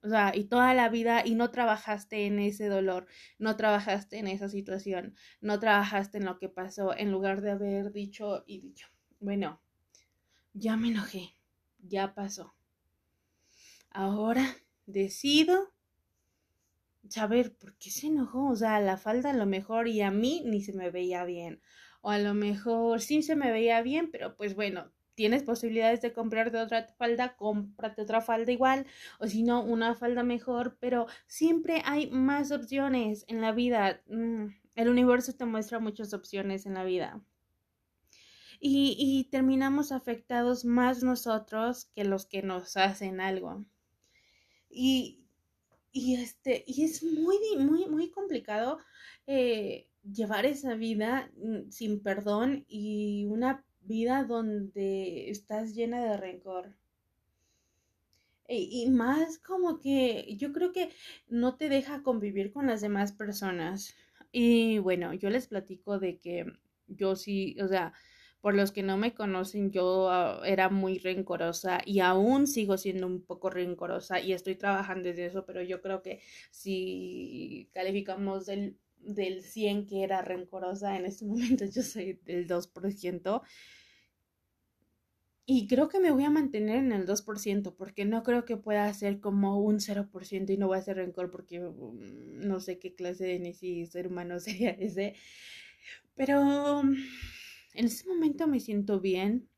O 0.02 0.10
sea, 0.10 0.36
y 0.36 0.46
toda 0.46 0.74
la 0.74 0.90
vida 0.90 1.24
y 1.26 1.36
no 1.36 1.52
trabajaste 1.52 2.26
en 2.26 2.40
ese 2.40 2.68
dolor, 2.68 3.06
no 3.38 3.56
trabajaste 3.56 4.18
en 4.18 4.28
esa 4.28 4.50
situación, 4.50 5.16
no 5.42 5.60
trabajaste 5.60 6.18
en 6.18 6.26
lo 6.26 6.40
que 6.40 6.50
pasó, 6.50 6.98
en 6.98 7.12
lugar 7.12 7.42
de 7.42 7.52
haber 7.52 7.92
dicho 7.92 8.44
y 8.48 8.60
dicho, 8.60 8.88
bueno, 9.20 9.62
ya 10.54 10.78
me 10.78 10.88
enojé, 10.88 11.36
ya 11.80 12.16
pasó. 12.16 12.56
Ahora 13.92 14.56
decido 14.86 15.74
saber 17.10 17.56
por 17.58 17.78
qué 17.78 17.92
se 17.92 18.08
enojó. 18.08 18.50
O 18.50 18.56
sea, 18.56 18.80
la 18.80 18.98
falda 18.98 19.32
a 19.32 19.34
lo 19.34 19.46
mejor 19.46 19.88
y 19.88 20.02
a 20.02 20.12
mí 20.12 20.44
ni 20.46 20.64
se 20.64 20.74
me 20.74 20.90
veía 20.92 21.26
bien 21.26 21.62
o 22.02 22.12
a 22.12 22.18
lo 22.20 22.34
mejor 22.34 23.02
sí 23.02 23.22
se 23.24 23.36
me 23.36 23.52
veía 23.52 23.82
bien, 23.82 24.12
pero 24.12 24.36
pues 24.36 24.56
bueno, 24.56 24.92
tienes 25.20 25.44
posibilidades 25.44 26.02
de 26.02 26.14
comprarte 26.14 26.58
otra 26.58 26.88
falda, 26.98 27.36
cómprate 27.36 28.02
otra 28.02 28.22
falda 28.22 28.54
igual, 28.54 28.86
o 29.20 29.28
si 29.28 29.44
no, 29.44 29.62
una 29.62 29.94
falda 29.94 30.24
mejor, 30.24 30.78
pero 30.80 31.08
siempre 31.28 31.82
hay 31.84 32.10
más 32.10 32.52
opciones 32.54 33.26
en 33.28 33.42
la 33.42 33.52
vida. 33.52 34.02
Mm, 34.08 34.48
el 34.76 34.88
universo 34.88 35.34
te 35.34 35.44
muestra 35.44 35.80
muchas 35.80 36.14
opciones 36.14 36.66
en 36.66 36.76
la 36.76 36.86
vida. 36.86 37.22
Y, 38.62 38.96
y 38.98 39.30
terminamos 39.30 39.92
afectados 39.92 40.64
más 40.64 41.04
nosotros 41.04 41.92
que 41.94 42.06
los 42.06 42.26
que 42.26 42.42
nos 42.42 42.78
hacen 42.78 43.20
algo. 43.20 43.66
Y, 44.70 45.26
y 45.92 46.16
este, 46.16 46.64
y 46.66 46.86
es 46.86 47.04
muy, 47.04 47.38
muy, 47.58 47.88
muy 47.88 48.10
complicado 48.10 48.80
eh, 49.28 49.89
llevar 50.04 50.46
esa 50.46 50.76
vida 50.76 51.32
mm, 51.38 51.70
sin 51.72 52.02
perdón 52.02 52.66
y 52.68 53.26
una 53.26 53.64
vida 53.82 54.24
donde 54.24 55.30
estás 55.30 55.74
llena 55.76 56.04
de 56.04 56.18
rencor. 56.18 56.74
E, 58.48 58.58
y, 58.58 58.90
más 58.90 59.38
como 59.40 59.80
que 59.80 60.36
yo 60.38 60.52
creo 60.54 60.72
que 60.72 60.90
no 61.28 61.56
te 61.56 61.70
deja 61.70 62.04
convivir 62.04 62.52
con 62.52 62.68
las 62.68 62.82
demás 62.82 63.12
personas. 63.14 63.96
Y 64.32 64.80
bueno, 64.80 65.14
yo 65.14 65.30
les 65.30 65.48
platico 65.48 66.00
de 66.00 66.18
que 66.18 66.46
yo 66.88 67.16
sí, 67.16 67.58
o 67.62 67.68
sea, 67.68 67.94
por 68.42 68.56
los 68.56 68.72
que 68.72 68.84
no 68.84 68.98
me 68.98 69.14
conocen, 69.14 69.72
yo 69.72 70.10
ah, 70.10 70.42
era 70.46 70.70
muy 70.70 70.98
rencorosa 71.00 71.82
y 71.86 72.00
aún 72.00 72.48
sigo 72.48 72.78
siendo 72.78 73.08
un 73.08 73.22
poco 73.22 73.50
rencorosa 73.50 74.20
y 74.20 74.34
estoy 74.34 74.56
trabajando 74.56 75.10
desde 75.10 75.28
eso, 75.28 75.46
pero 75.46 75.62
yo 75.62 75.82
creo 75.82 76.02
que 76.02 76.22
si 76.52 77.70
calificamos 77.74 78.46
del 78.46 78.78
del 79.00 79.44
100 79.44 79.86
que 79.88 80.04
era 80.04 80.22
rencorosa, 80.22 80.98
en 80.98 81.06
este 81.06 81.26
momento 81.26 81.66
yo 81.74 81.82
soy 81.82 82.20
del 82.26 82.48
2%. 82.48 83.42
Y 85.52 85.66
creo 85.68 85.90
que 85.90 86.00
me 86.00 86.12
voy 86.12 86.26
a 86.26 86.30
mantener 86.30 86.76
en 86.78 86.92
el 86.92 87.08
2% 87.08 87.76
porque 87.76 88.06
no 88.06 88.22
creo 88.22 88.46
que 88.46 88.56
pueda 88.56 88.94
ser 88.94 89.20
como 89.20 89.60
un 89.60 89.80
0% 89.80 90.54
y 90.54 90.58
no 90.58 90.68
voy 90.68 90.78
a 90.78 90.80
hacer 90.82 90.98
rencor 90.98 91.32
porque 91.32 91.60
mm, 91.60 92.48
no 92.48 92.60
sé 92.60 92.78
qué 92.78 92.94
clase 92.94 93.26
de 93.26 93.40
ni 93.40 93.54
si 93.56 93.88
ser 93.88 94.08
humano 94.08 94.40
sería 94.40 94.70
ese. 94.72 95.16
Pero 96.16 96.82
en 96.82 97.86
ese 97.86 98.08
momento 98.08 98.48
me 98.48 98.60
siento 98.60 99.00
bien 99.00 99.50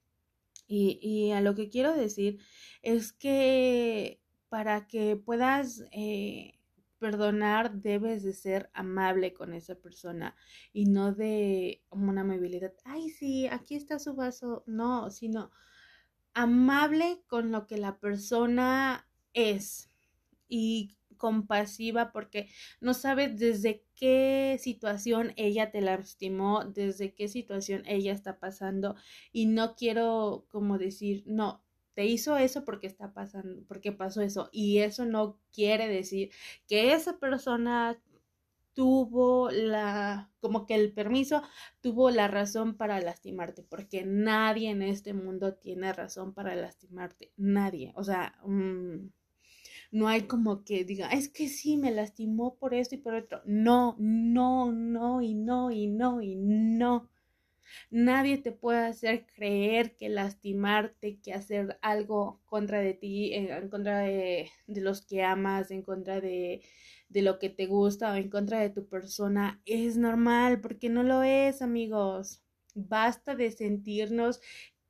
y, 0.66 1.00
y 1.02 1.32
a 1.32 1.42
lo 1.42 1.56
que 1.56 1.70
quiero 1.70 1.94
decir 1.94 2.40
es 2.82 3.12
que 3.12 4.22
para 4.48 4.88
que 4.88 5.18
puedas 5.18 5.84
eh, 5.92 6.61
perdonar 7.02 7.82
debes 7.82 8.22
de 8.22 8.32
ser 8.32 8.70
amable 8.74 9.34
con 9.34 9.56
esa 9.56 9.74
persona 9.74 10.36
y 10.72 10.86
no 10.86 11.14
de 11.14 11.84
una 11.90 12.22
amabilidad, 12.22 12.74
ay 12.86 13.10
sí, 13.10 13.48
aquí 13.48 13.74
está 13.74 13.98
su 13.98 14.14
vaso, 14.14 14.64
no, 14.68 15.10
sino 15.10 15.50
amable 16.36 17.24
con 17.26 17.52
lo 17.52 17.66
que 17.66 17.78
la 17.80 18.00
persona 18.00 19.10
es 19.34 19.90
y 20.48 20.96
compasiva 21.18 22.12
porque 22.12 22.50
no 22.82 22.94
sabes 22.94 23.40
desde 23.40 23.84
qué 23.96 24.60
situación 24.62 25.34
ella 25.38 25.72
te 25.72 25.82
lastimó, 25.82 26.66
desde 26.66 27.16
qué 27.16 27.28
situación 27.28 27.82
ella 27.88 28.14
está 28.14 28.38
pasando 28.38 28.96
y 29.32 29.48
no 29.48 29.76
quiero 29.76 30.46
como 30.50 30.78
decir, 30.78 31.24
no, 31.26 31.64
te 31.94 32.06
hizo 32.06 32.38
eso 32.38 32.64
porque 32.66 32.88
está 32.88 33.14
pasando, 33.14 33.64
porque 33.68 33.92
pasó 33.92 34.22
eso. 34.22 34.50
Y 34.52 34.80
eso 34.80 35.06
no 35.06 35.40
quiere 35.54 35.88
decir 35.88 36.32
que 36.68 36.94
esa 36.94 37.20
persona 37.20 38.00
tuvo 38.74 39.50
la, 39.52 40.32
como 40.40 40.66
que 40.66 40.76
el 40.76 40.94
permiso, 40.94 41.42
tuvo 41.82 42.10
la 42.10 42.28
razón 42.28 42.76
para 42.78 43.00
lastimarte, 43.02 43.64
porque 43.64 44.04
nadie 44.06 44.70
en 44.70 44.82
este 44.82 45.14
mundo 45.14 45.56
tiene 45.56 45.92
razón 45.94 46.34
para 46.34 46.56
lastimarte, 46.56 47.34
nadie, 47.38 47.92
o 47.96 48.04
sea, 48.04 48.36
mm, 48.46 49.10
no 49.92 50.08
hay 50.08 50.22
como 50.24 50.64
que 50.64 50.86
diga, 50.86 51.10
es 51.10 51.30
que 51.30 51.50
sí, 51.50 51.78
me 51.78 51.92
lastimó 51.92 52.56
por 52.56 52.74
esto 52.74 52.96
y 52.96 53.00
por 53.00 53.14
otro, 53.16 53.42
no, 53.46 53.96
no, 54.00 54.72
no, 54.72 55.22
y 55.22 55.34
no, 55.36 55.72
y 55.72 55.88
no, 55.88 56.22
y 56.22 56.36
no. 56.36 57.10
Nadie 57.90 58.38
te 58.38 58.52
puede 58.52 58.80
hacer 58.80 59.26
creer 59.36 59.96
que 59.96 60.10
lastimarte, 60.10 61.20
que 61.22 61.34
hacer 61.34 61.78
algo 61.82 62.42
contra 62.46 62.80
de 62.80 62.94
ti, 62.94 63.34
en 63.34 63.70
contra 63.70 64.00
de, 64.00 64.50
de 64.68 64.82
los 64.82 65.02
que 65.06 65.24
amas, 65.24 65.72
en 65.72 65.82
contra 65.82 66.22
de, 66.22 66.62
de 67.10 67.22
lo 67.22 67.40
que 67.40 67.50
te 67.50 67.66
gusta 67.68 68.12
o 68.12 68.16
en 68.16 68.30
contra 68.30 68.60
de 68.60 68.70
tu 68.70 68.88
persona 68.88 69.62
es 69.66 69.98
normal, 69.98 70.62
porque 70.62 70.90
no 70.90 71.04
lo 71.04 71.24
es, 71.24 71.62
amigos. 71.62 72.42
Basta 72.74 73.36
de 73.36 73.52
sentirnos 73.52 74.40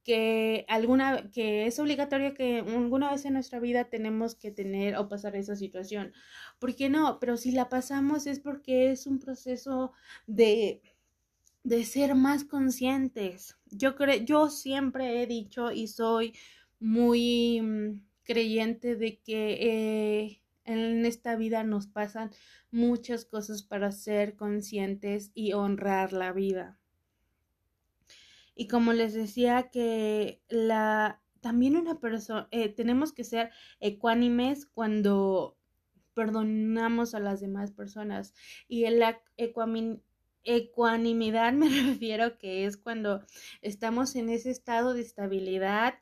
que 0.03 0.65
alguna 0.67 1.29
que 1.31 1.67
es 1.67 1.79
obligatorio 1.79 2.33
que 2.33 2.59
alguna 2.59 3.11
vez 3.11 3.25
en 3.25 3.33
nuestra 3.33 3.59
vida 3.59 3.85
tenemos 3.85 4.35
que 4.35 4.51
tener 4.51 4.95
o 4.97 5.07
pasar 5.07 5.35
esa 5.35 5.55
situación. 5.55 6.13
¿Por 6.59 6.75
qué 6.75 6.89
no? 6.89 7.19
Pero 7.19 7.38
si 7.38 7.51
la 7.51 7.69
pasamos 7.69 8.25
es 8.27 8.39
porque 8.39 8.91
es 8.91 9.05
un 9.07 9.19
proceso 9.19 9.91
de 10.27 10.81
de 11.63 11.85
ser 11.85 12.15
más 12.15 12.43
conscientes. 12.43 13.57
Yo 13.67 13.95
creo, 13.95 14.23
yo 14.23 14.49
siempre 14.49 15.21
he 15.21 15.27
dicho 15.27 15.71
y 15.71 15.87
soy 15.87 16.33
muy 16.79 17.61
mm, 17.61 18.01
creyente 18.23 18.95
de 18.95 19.19
que 19.19 19.57
eh, 19.61 20.41
en 20.65 21.05
esta 21.05 21.35
vida 21.35 21.63
nos 21.63 21.87
pasan 21.87 22.31
muchas 22.71 23.25
cosas 23.25 23.63
para 23.63 23.91
ser 23.91 24.35
conscientes 24.35 25.31
y 25.33 25.53
honrar 25.53 26.13
la 26.13 26.31
vida. 26.31 26.79
Y 28.55 28.67
como 28.67 28.93
les 28.93 29.13
decía 29.13 29.69
que 29.71 30.41
la 30.49 31.21
también 31.41 31.75
una 31.75 31.99
persona 31.99 32.47
eh, 32.51 32.69
tenemos 32.69 33.13
que 33.13 33.23
ser 33.23 33.51
ecuánimes 33.79 34.67
cuando 34.67 35.57
perdonamos 36.13 37.15
a 37.15 37.19
las 37.19 37.41
demás 37.41 37.71
personas 37.71 38.33
y 38.67 38.83
el 38.85 39.01
Ecuanimidad 40.43 41.53
me 41.53 41.67
refiero 41.93 42.38
que 42.38 42.65
es 42.65 42.77
cuando 42.77 43.21
estamos 43.62 44.15
en 44.15 44.29
ese 44.29 44.51
estado 44.51 44.93
de 44.93 45.01
estabilidad 45.01 45.95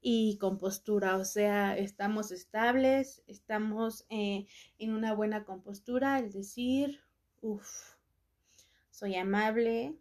y 0.00 0.38
compostura, 0.38 1.16
o 1.16 1.24
sea, 1.24 1.76
estamos 1.76 2.30
estables, 2.30 3.22
estamos 3.26 4.06
eh, 4.10 4.46
en 4.78 4.92
una 4.92 5.12
buena 5.12 5.44
compostura, 5.44 6.20
es 6.20 6.34
decir, 6.34 7.00
uff, 7.40 7.96
soy 8.90 9.16
amable, 9.16 9.94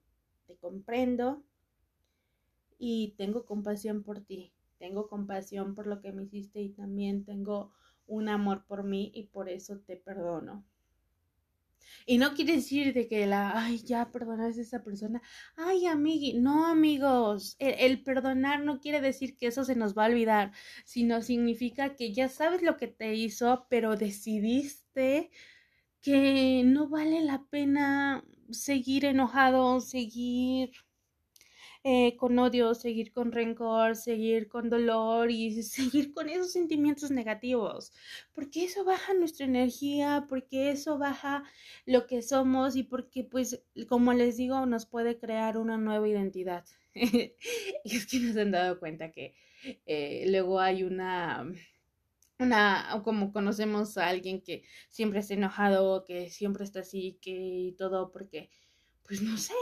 te 0.45 0.55
comprendo 0.55 1.43
y 2.79 3.15
tengo 3.17 3.45
compasión 3.45 4.03
por 4.03 4.21
ti, 4.21 4.53
tengo 4.77 5.07
compasión 5.07 5.75
por 5.75 5.87
lo 5.87 6.01
que 6.01 6.11
me 6.11 6.23
hiciste 6.23 6.61
y 6.61 6.69
también 6.69 7.25
tengo 7.25 7.71
un 8.05 8.29
amor 8.29 8.65
por 8.65 8.83
mí 8.83 9.11
y 9.13 9.23
por 9.23 9.49
eso 9.49 9.79
te 9.79 9.97
perdono. 9.97 10.63
Y 12.05 12.17
no 12.17 12.33
quiere 12.33 12.53
decir 12.55 12.93
de 12.93 13.07
que 13.07 13.25
la, 13.27 13.51
ay, 13.55 13.79
ya 13.83 14.11
perdonas 14.11 14.57
a 14.57 14.61
esa 14.61 14.83
persona. 14.83 15.21
Ay, 15.55 15.85
amigui, 15.85 16.33
no, 16.33 16.65
amigos. 16.65 17.55
El, 17.59 18.03
perdonar 18.03 18.63
no 18.63 18.79
quiere 18.79 19.01
decir 19.01 19.37
que 19.37 19.47
eso 19.47 19.63
se 19.65 19.75
nos 19.75 19.97
va 19.97 20.05
a 20.05 20.09
olvidar, 20.09 20.51
sino 20.85 21.21
significa 21.21 21.95
que 21.95 22.13
ya 22.13 22.29
sabes 22.29 22.61
lo 22.61 22.77
que 22.77 22.87
te 22.87 23.15
hizo, 23.15 23.67
pero 23.69 23.95
decidiste 23.97 25.31
que 26.01 26.63
no 26.65 26.87
vale 26.89 27.21
la 27.21 27.43
pena 27.49 28.23
seguir 28.51 29.05
enojado, 29.05 29.81
seguir 29.81 30.71
eh, 31.89 32.17
con 32.17 32.37
odio, 32.37 32.75
seguir 32.75 33.13
con 33.13 33.31
rencor, 33.31 33.95
seguir 33.95 34.49
con 34.49 34.69
dolor 34.69 35.31
y 35.31 35.63
seguir 35.63 36.11
con 36.11 36.27
esos 36.27 36.51
sentimientos 36.51 37.11
negativos, 37.11 37.93
porque 38.33 38.65
eso 38.65 38.83
baja 38.83 39.13
nuestra 39.13 39.45
energía, 39.45 40.25
porque 40.27 40.69
eso 40.71 40.97
baja 40.97 41.45
lo 41.85 42.05
que 42.05 42.21
somos 42.21 42.75
y 42.75 42.83
porque 42.83 43.23
pues 43.23 43.63
como 43.87 44.11
les 44.11 44.35
digo 44.35 44.65
nos 44.65 44.85
puede 44.85 45.17
crear 45.17 45.57
una 45.57 45.77
nueva 45.77 46.09
identidad. 46.09 46.65
y 46.93 47.33
es 47.85 48.05
que 48.05 48.19
nos 48.19 48.35
han 48.35 48.51
dado 48.51 48.79
cuenta 48.79 49.11
que 49.13 49.33
eh, 49.85 50.25
luego 50.27 50.59
hay 50.59 50.83
una 50.83 51.49
una, 52.39 53.01
como 53.05 53.31
conocemos 53.31 53.97
a 53.97 54.07
alguien 54.09 54.41
que 54.41 54.63
siempre 54.89 55.19
está 55.21 55.35
enojado, 55.35 56.03
que 56.03 56.29
siempre 56.29 56.65
está 56.65 56.81
así, 56.81 57.17
que 57.21 57.31
y 57.31 57.71
todo, 57.73 58.11
porque, 58.11 58.49
pues 59.03 59.21
no 59.21 59.37
sé, 59.37 59.53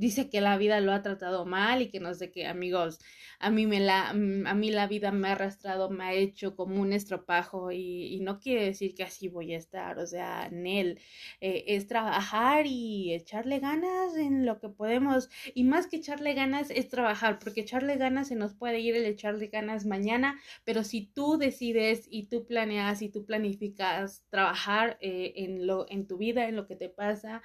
dice 0.00 0.30
que 0.30 0.40
la 0.40 0.56
vida 0.56 0.80
lo 0.80 0.92
ha 0.92 1.02
tratado 1.02 1.44
mal 1.44 1.82
y 1.82 1.90
que 1.90 2.00
no 2.00 2.14
sé 2.14 2.32
qué, 2.32 2.46
amigos, 2.46 3.00
a 3.38 3.50
mí 3.50 3.66
me 3.66 3.80
la, 3.80 4.12
mm, 4.14 4.46
a 4.46 4.54
mí 4.54 4.70
la 4.70 4.86
vida 4.86 5.12
me 5.12 5.28
ha 5.28 5.32
arrastrado, 5.32 5.90
me 5.90 6.04
ha 6.04 6.14
hecho 6.14 6.56
como 6.56 6.80
un 6.80 6.92
estropajo 6.94 7.70
y, 7.70 8.14
y 8.14 8.20
no 8.20 8.40
quiere 8.40 8.64
decir 8.64 8.94
que 8.94 9.02
así 9.02 9.28
voy 9.28 9.52
a 9.54 9.58
estar, 9.58 9.98
o 9.98 10.06
sea, 10.06 10.46
en 10.46 10.66
él 10.66 11.00
eh, 11.40 11.64
es 11.68 11.86
trabajar 11.86 12.66
y 12.66 13.12
echarle 13.14 13.58
ganas 13.60 14.16
en 14.16 14.46
lo 14.46 14.58
que 14.58 14.70
podemos 14.70 15.28
y 15.54 15.64
más 15.64 15.86
que 15.86 15.96
echarle 15.96 16.32
ganas 16.34 16.70
es 16.70 16.88
trabajar, 16.88 17.38
porque 17.38 17.60
echarle 17.60 17.96
ganas 17.96 18.28
se 18.28 18.36
nos 18.36 18.54
puede 18.54 18.80
ir 18.80 18.96
el 18.96 19.04
echarle 19.04 19.48
ganas 19.48 19.84
mañana, 19.84 20.40
pero 20.64 20.82
si 20.82 21.06
tú 21.06 21.36
decides 21.38 22.06
y 22.10 22.26
tú 22.28 22.46
planeas 22.46 23.02
y 23.02 23.10
tú 23.10 23.26
planificas 23.26 24.24
trabajar 24.30 24.96
eh, 25.02 25.34
en 25.36 25.66
lo, 25.66 25.86
en 25.90 26.06
tu 26.06 26.16
vida, 26.16 26.48
en 26.48 26.56
lo 26.56 26.66
que 26.66 26.76
te 26.76 26.88
pasa, 26.88 27.42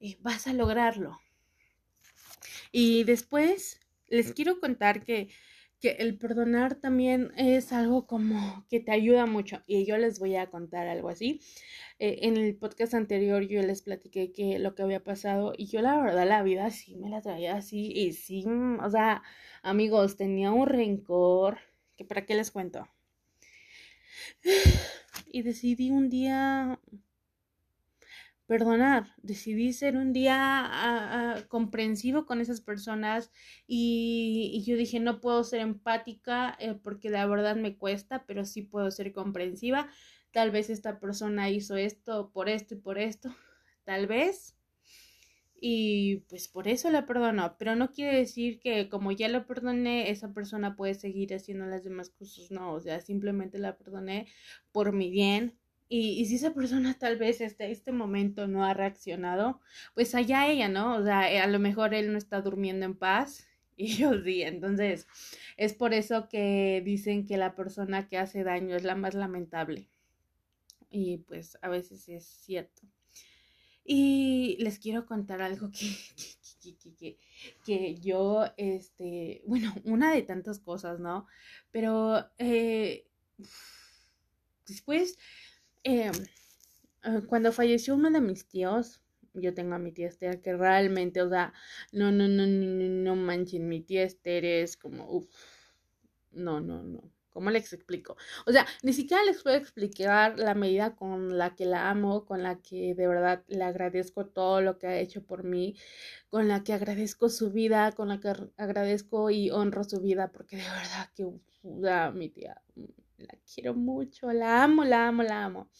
eh, 0.00 0.16
vas 0.20 0.46
a 0.46 0.52
lograrlo. 0.52 1.18
Y 2.76 3.04
después 3.04 3.78
les 4.08 4.32
quiero 4.32 4.58
contar 4.58 5.04
que, 5.04 5.28
que 5.80 5.90
el 6.00 6.18
perdonar 6.18 6.74
también 6.74 7.30
es 7.36 7.72
algo 7.72 8.04
como 8.08 8.66
que 8.68 8.80
te 8.80 8.90
ayuda 8.90 9.26
mucho. 9.26 9.62
Y 9.68 9.86
yo 9.86 9.96
les 9.96 10.18
voy 10.18 10.34
a 10.34 10.50
contar 10.50 10.88
algo 10.88 11.08
así. 11.08 11.40
Eh, 12.00 12.18
en 12.22 12.36
el 12.36 12.56
podcast 12.56 12.94
anterior 12.94 13.46
yo 13.46 13.62
les 13.62 13.82
platiqué 13.82 14.32
que 14.32 14.58
lo 14.58 14.74
que 14.74 14.82
había 14.82 15.04
pasado 15.04 15.52
y 15.56 15.66
yo 15.66 15.82
la 15.82 16.00
verdad 16.00 16.26
la 16.26 16.42
vida 16.42 16.68
sí 16.70 16.96
me 16.96 17.08
la 17.08 17.22
traía 17.22 17.54
así 17.54 17.92
y 17.92 18.12
sí, 18.12 18.44
o 18.44 18.90
sea, 18.90 19.22
amigos, 19.62 20.16
tenía 20.16 20.50
un 20.50 20.66
rencor 20.66 21.58
que 21.96 22.04
para 22.04 22.26
qué 22.26 22.34
les 22.34 22.50
cuento. 22.50 22.88
Y 25.30 25.42
decidí 25.42 25.90
un 25.90 26.10
día 26.10 26.80
perdonar, 28.46 29.14
decidí 29.22 29.72
ser 29.72 29.96
un 29.96 30.12
día 30.12 30.36
ah, 30.36 31.36
ah, 31.36 31.42
comprensivo 31.48 32.26
con 32.26 32.40
esas 32.40 32.60
personas 32.60 33.30
y, 33.66 34.62
yo 34.66 34.76
dije 34.76 35.00
no 35.00 35.20
puedo 35.20 35.44
ser 35.44 35.60
empática 35.60 36.56
eh, 36.60 36.74
porque 36.74 37.10
la 37.10 37.26
verdad 37.26 37.56
me 37.56 37.76
cuesta, 37.76 38.24
pero 38.26 38.44
sí 38.44 38.62
puedo 38.62 38.90
ser 38.90 39.12
comprensiva. 39.12 39.88
Tal 40.32 40.50
vez 40.50 40.68
esta 40.70 41.00
persona 41.00 41.50
hizo 41.50 41.76
esto 41.76 42.30
por 42.32 42.48
esto 42.48 42.74
y 42.74 42.78
por 42.78 42.98
esto, 42.98 43.34
tal 43.84 44.06
vez. 44.06 44.56
Y 45.66 46.18
pues 46.28 46.48
por 46.48 46.68
eso 46.68 46.90
la 46.90 47.06
perdono, 47.06 47.56
pero 47.58 47.74
no 47.76 47.92
quiere 47.92 48.18
decir 48.18 48.60
que 48.60 48.88
como 48.90 49.12
ya 49.12 49.28
lo 49.28 49.46
perdoné, 49.46 50.10
esa 50.10 50.34
persona 50.34 50.76
puede 50.76 50.94
seguir 50.94 51.32
haciendo 51.34 51.64
las 51.66 51.84
demás 51.84 52.10
cosas, 52.10 52.50
no, 52.50 52.74
o 52.74 52.80
sea, 52.80 53.00
simplemente 53.00 53.58
la 53.58 53.78
perdoné 53.78 54.26
por 54.72 54.92
mi 54.92 55.10
bien, 55.10 55.58
y, 55.88 56.24
si 56.26 56.36
esa 56.36 56.54
persona 56.54 56.94
tal 56.98 57.16
vez 57.18 57.40
hasta 57.40 57.66
este 57.66 57.92
momento 57.92 58.46
no 58.48 58.64
ha 58.64 58.74
reaccionado, 58.74 59.60
pues 59.94 60.14
allá 60.14 60.48
ella, 60.48 60.68
¿no? 60.68 60.96
O 60.96 61.04
sea, 61.04 61.30
eh, 61.30 61.40
a 61.40 61.46
lo 61.46 61.58
mejor 61.58 61.94
él 61.94 62.10
no 62.10 62.18
está 62.18 62.40
durmiendo 62.40 62.86
en 62.86 62.96
paz 62.96 63.46
y 63.76 63.88
yo 63.96 64.12
sí. 64.22 64.42
Entonces, 64.42 65.06
es 65.56 65.74
por 65.74 65.94
eso 65.94 66.28
que 66.28 66.82
dicen 66.84 67.26
que 67.26 67.36
la 67.36 67.54
persona 67.54 68.08
que 68.08 68.18
hace 68.18 68.44
daño 68.44 68.76
es 68.76 68.84
la 68.84 68.94
más 68.94 69.14
lamentable. 69.14 69.88
Y 70.90 71.18
pues 71.18 71.58
a 71.62 71.68
veces 71.68 72.08
es 72.08 72.24
cierto. 72.24 72.82
Y 73.84 74.56
les 74.60 74.78
quiero 74.78 75.04
contar 75.06 75.42
algo 75.42 75.70
que, 75.70 75.94
que, 76.62 76.76
que, 76.96 77.18
que, 77.64 77.94
yo, 77.96 78.46
este, 78.56 79.42
bueno, 79.46 79.74
una 79.84 80.14
de 80.14 80.22
tantas 80.22 80.60
cosas, 80.60 80.98
¿no? 81.00 81.26
Pero 81.70 82.26
eh, 82.38 83.06
después 84.66 85.18
eh, 85.84 86.10
cuando 87.26 87.52
falleció 87.52 87.94
uno 87.94 88.10
de 88.10 88.20
mis 88.20 88.48
tíos, 88.48 89.02
yo 89.34 89.52
tengo 89.54 89.74
a 89.74 89.78
mi 89.78 89.92
tía 89.92 90.08
Esther 90.08 90.40
que 90.40 90.56
realmente, 90.56 91.22
o 91.22 91.28
sea, 91.28 91.52
no, 91.92 92.12
no, 92.12 92.28
no, 92.28 92.46
no, 92.46 92.66
no 92.66 93.16
manchen, 93.16 93.68
mi 93.68 93.80
tía 93.80 94.04
Esther 94.04 94.44
es 94.44 94.76
como, 94.76 95.10
uff, 95.10 95.28
no, 96.32 96.60
no, 96.60 96.82
no. 96.82 97.10
¿Cómo 97.30 97.50
les 97.50 97.72
explico? 97.72 98.16
O 98.46 98.52
sea, 98.52 98.64
ni 98.84 98.92
siquiera 98.92 99.24
les 99.24 99.42
puedo 99.42 99.56
explicar 99.56 100.38
la 100.38 100.54
medida 100.54 100.94
con 100.94 101.36
la 101.36 101.56
que 101.56 101.66
la 101.66 101.90
amo, 101.90 102.24
con 102.26 102.44
la 102.44 102.62
que 102.62 102.94
de 102.94 103.08
verdad 103.08 103.42
le 103.48 103.64
agradezco 103.64 104.26
todo 104.26 104.60
lo 104.60 104.78
que 104.78 104.86
ha 104.86 104.98
hecho 105.00 105.24
por 105.24 105.42
mí, 105.42 105.76
con 106.28 106.46
la 106.46 106.62
que 106.62 106.72
agradezco 106.72 107.28
su 107.28 107.50
vida, 107.50 107.90
con 107.90 108.08
la 108.08 108.20
que 108.20 108.32
agradezco 108.56 109.30
y 109.30 109.50
honro 109.50 109.82
su 109.82 110.00
vida, 110.00 110.30
porque 110.30 110.56
de 110.58 110.62
verdad 110.62 111.10
que, 111.16 111.24
uf, 111.24 111.42
mi 112.14 112.28
tía, 112.28 112.62
la 113.18 113.34
quiero 113.52 113.74
mucho, 113.74 114.32
la 114.32 114.64
amo, 114.64 114.84
la 114.84 115.08
amo, 115.08 115.22
la 115.22 115.44
amo. 115.44 115.70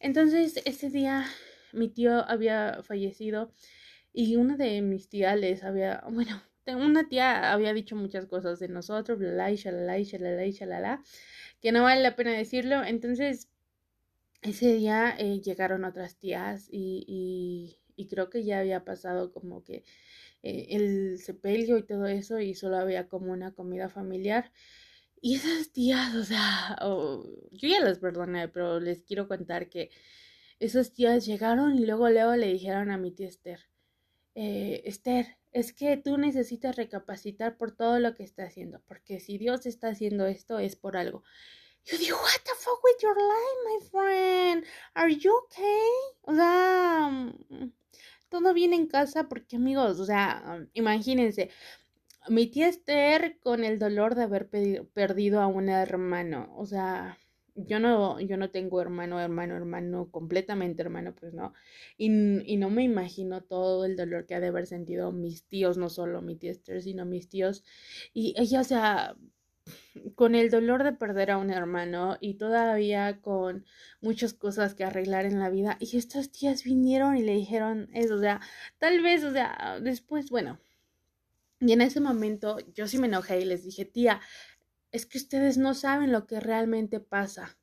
Entonces, 0.00 0.60
ese 0.64 0.90
día 0.90 1.26
mi 1.72 1.88
tío 1.88 2.28
había 2.28 2.80
fallecido 2.82 3.52
y 4.12 4.36
una 4.36 4.56
de 4.56 4.82
mis 4.82 5.08
tías 5.08 5.38
les 5.38 5.62
había, 5.64 6.02
bueno, 6.10 6.42
una 6.76 7.08
tía 7.08 7.52
había 7.52 7.72
dicho 7.72 7.96
muchas 7.96 8.26
cosas 8.26 8.58
de 8.60 8.68
nosotros, 8.68 9.18
bla, 9.18 9.32
bla, 9.32 9.50
shalala, 9.52 9.98
shalala, 9.98 10.46
shalala, 10.46 11.02
que 11.60 11.72
no 11.72 11.82
vale 11.84 12.02
la 12.02 12.16
pena 12.16 12.32
decirlo. 12.32 12.84
Entonces, 12.84 13.48
ese 14.42 14.74
día 14.74 15.14
eh, 15.18 15.40
llegaron 15.40 15.84
otras 15.84 16.16
tías 16.16 16.68
y, 16.70 17.76
y, 17.96 18.06
creo 18.08 18.30
que 18.30 18.42
ya 18.44 18.60
había 18.60 18.84
pasado 18.84 19.30
como 19.32 19.62
que 19.62 19.84
eh, 20.42 20.68
el 20.70 21.18
sepelio 21.18 21.76
y 21.76 21.82
todo 21.82 22.06
eso 22.06 22.40
y 22.40 22.54
solo 22.54 22.78
había 22.78 23.08
como 23.08 23.32
una 23.32 23.52
comida 23.52 23.90
familiar. 23.90 24.52
Y 25.20 25.36
esas 25.36 25.70
tías, 25.72 26.14
o 26.14 26.24
sea, 26.24 26.76
yo 26.80 27.68
ya 27.68 27.80
las 27.80 27.98
perdoné, 27.98 28.48
pero 28.48 28.80
les 28.80 29.02
quiero 29.02 29.28
contar 29.28 29.68
que 29.68 29.90
esas 30.58 30.92
tías 30.92 31.26
llegaron 31.26 31.76
y 31.78 31.84
luego, 31.86 32.08
luego 32.08 32.36
le 32.36 32.46
dijeron 32.48 32.90
a 32.90 32.98
mi 32.98 33.12
tía 33.12 33.28
Esther, 33.28 33.60
eh, 34.34 34.82
Esther, 34.84 35.38
es 35.52 35.72
que 35.72 35.96
tú 35.96 36.16
necesitas 36.16 36.76
recapacitar 36.76 37.56
por 37.56 37.72
todo 37.72 37.98
lo 37.98 38.14
que 38.14 38.22
está 38.22 38.44
haciendo, 38.44 38.80
porque 38.86 39.20
si 39.20 39.36
Dios 39.38 39.66
está 39.66 39.88
haciendo 39.88 40.26
esto 40.26 40.58
es 40.58 40.76
por 40.76 40.96
algo. 40.96 41.22
Yo 41.84 41.98
digo, 41.98 42.16
what 42.16 42.42
the 42.44 42.52
fuck 42.58 42.82
with 42.84 42.96
your 43.02 43.16
life, 43.16 43.58
my 43.66 43.88
friend? 43.90 44.64
Are 44.94 45.14
you 45.14 45.32
okay? 45.44 45.88
O 46.22 46.34
sea, 46.34 47.08
mm, 47.10 47.72
todo 48.28 48.54
bien 48.54 48.72
en 48.74 48.86
casa, 48.86 49.28
porque 49.28 49.56
amigos, 49.56 49.98
o 49.98 50.04
sea, 50.04 50.66
imagínense, 50.74 51.50
mi 52.30 52.46
tía 52.46 52.68
Esther 52.68 53.38
con 53.40 53.64
el 53.64 53.78
dolor 53.78 54.14
de 54.14 54.22
haber 54.22 54.48
perdido 54.48 55.40
a 55.40 55.48
un 55.48 55.68
hermano, 55.68 56.52
o 56.56 56.64
sea, 56.64 57.18
yo 57.56 57.80
no, 57.80 58.20
yo 58.20 58.36
no 58.36 58.50
tengo 58.50 58.80
hermano, 58.80 59.20
hermano, 59.20 59.56
hermano, 59.56 60.10
completamente 60.12 60.80
hermano, 60.82 61.12
pues 61.14 61.34
no, 61.34 61.52
y, 61.98 62.06
y, 62.52 62.56
no 62.56 62.70
me 62.70 62.84
imagino 62.84 63.42
todo 63.42 63.84
el 63.84 63.96
dolor 63.96 64.26
que 64.26 64.36
ha 64.36 64.40
de 64.40 64.46
haber 64.46 64.66
sentido 64.68 65.10
mis 65.10 65.44
tíos, 65.44 65.76
no 65.76 65.88
solo 65.88 66.22
mi 66.22 66.36
tía 66.36 66.52
Esther, 66.52 66.82
sino 66.82 67.04
mis 67.04 67.28
tíos, 67.28 67.64
y 68.14 68.34
ella, 68.38 68.60
o 68.60 68.64
sea, 68.64 69.16
con 70.14 70.34
el 70.36 70.50
dolor 70.50 70.84
de 70.84 70.92
perder 70.92 71.32
a 71.32 71.38
un 71.38 71.50
hermano 71.50 72.16
y 72.20 72.34
todavía 72.34 73.20
con 73.20 73.64
muchas 74.00 74.34
cosas 74.34 74.74
que 74.74 74.84
arreglar 74.84 75.26
en 75.26 75.40
la 75.40 75.50
vida, 75.50 75.76
y 75.80 75.96
estas 75.96 76.30
tías 76.30 76.62
vinieron 76.62 77.16
y 77.16 77.22
le 77.22 77.34
dijeron 77.34 77.88
eso, 77.92 78.14
o 78.14 78.20
sea, 78.20 78.40
tal 78.78 79.02
vez, 79.02 79.24
o 79.24 79.32
sea, 79.32 79.78
después, 79.82 80.30
bueno, 80.30 80.60
y 81.60 81.72
en 81.72 81.82
ese 81.82 82.00
momento 82.00 82.58
yo 82.74 82.88
sí 82.88 82.98
me 82.98 83.06
enojé 83.06 83.40
y 83.40 83.44
les 83.44 83.64
dije, 83.64 83.84
tía, 83.84 84.20
es 84.92 85.06
que 85.06 85.18
ustedes 85.18 85.58
no 85.58 85.74
saben 85.74 86.12
lo 86.12 86.26
que 86.26 86.40
realmente 86.40 87.00
pasa. 87.00 87.58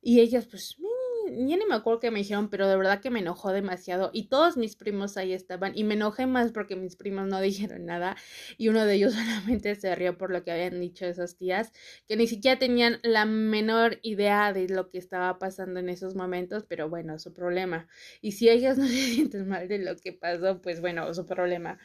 Y 0.00 0.20
ellas, 0.20 0.46
pues, 0.46 0.76
ni, 0.78 1.48
ya 1.48 1.56
ni 1.56 1.66
me 1.66 1.74
acuerdo 1.74 2.00
qué 2.00 2.10
me 2.10 2.18
dijeron, 2.18 2.50
pero 2.50 2.68
de 2.68 2.76
verdad 2.76 3.00
que 3.00 3.10
me 3.10 3.20
enojó 3.20 3.52
demasiado. 3.52 4.10
Y 4.12 4.28
todos 4.28 4.56
mis 4.56 4.76
primos 4.76 5.16
ahí 5.16 5.32
estaban. 5.32 5.72
Y 5.76 5.84
me 5.84 5.94
enojé 5.94 6.26
más 6.26 6.52
porque 6.52 6.76
mis 6.76 6.96
primos 6.96 7.28
no 7.28 7.40
dijeron 7.42 7.86
nada. 7.86 8.16
Y 8.58 8.68
uno 8.68 8.84
de 8.84 8.94
ellos 8.94 9.12
solamente 9.14 9.74
se 9.74 9.94
rió 9.94 10.18
por 10.18 10.30
lo 10.32 10.44
que 10.44 10.50
habían 10.52 10.80
dicho 10.80 11.06
esas 11.06 11.36
tías, 11.36 11.72
que 12.08 12.16
ni 12.16 12.26
siquiera 12.26 12.58
tenían 12.58 13.00
la 13.02 13.24
menor 13.26 13.98
idea 14.02 14.52
de 14.52 14.68
lo 14.68 14.90
que 14.90 14.98
estaba 14.98 15.38
pasando 15.38 15.80
en 15.80 15.88
esos 15.88 16.14
momentos. 16.14 16.64
Pero 16.68 16.88
bueno, 16.88 17.18
su 17.18 17.32
problema. 17.32 17.88
Y 18.20 18.32
si 18.32 18.48
ellas 18.48 18.78
no 18.78 18.86
se 18.86 18.92
sienten 18.94 19.48
mal 19.48 19.68
de 19.68 19.78
lo 19.78 19.96
que 19.96 20.12
pasó, 20.12 20.60
pues 20.62 20.80
bueno, 20.80 21.12
su 21.14 21.26
problema. 21.26 21.78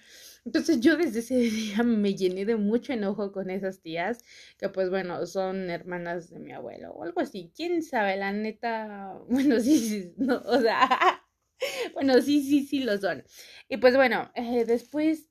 Entonces 0.47 0.79
yo 0.79 0.95
desde 0.95 1.19
ese 1.19 1.35
día 1.35 1.83
me 1.83 2.15
llené 2.15 2.45
de 2.45 2.55
mucho 2.55 2.93
enojo 2.93 3.33
con 3.33 3.49
esas 3.49 3.81
tías, 3.81 4.23
que 4.57 4.69
pues 4.69 4.89
bueno, 4.89 5.25
son 5.25 5.69
hermanas 5.69 6.29
de 6.29 6.39
mi 6.39 6.53
abuelo 6.53 6.91
o 6.93 7.03
algo 7.03 7.19
así. 7.19 7.51
¿Quién 7.53 7.83
sabe? 7.83 8.15
La 8.15 8.31
neta, 8.31 9.19
bueno, 9.29 9.59
sí, 9.59 9.77
sí, 9.77 10.13
no, 10.15 10.37
o 10.45 10.61
sea, 10.61 11.21
bueno, 11.93 12.21
sí, 12.21 12.41
sí, 12.43 12.65
sí 12.65 12.79
lo 12.79 12.97
son. 12.97 13.25
Y 13.67 13.75
pues 13.75 13.97
bueno, 13.97 14.31
eh, 14.35 14.63
después 14.65 15.29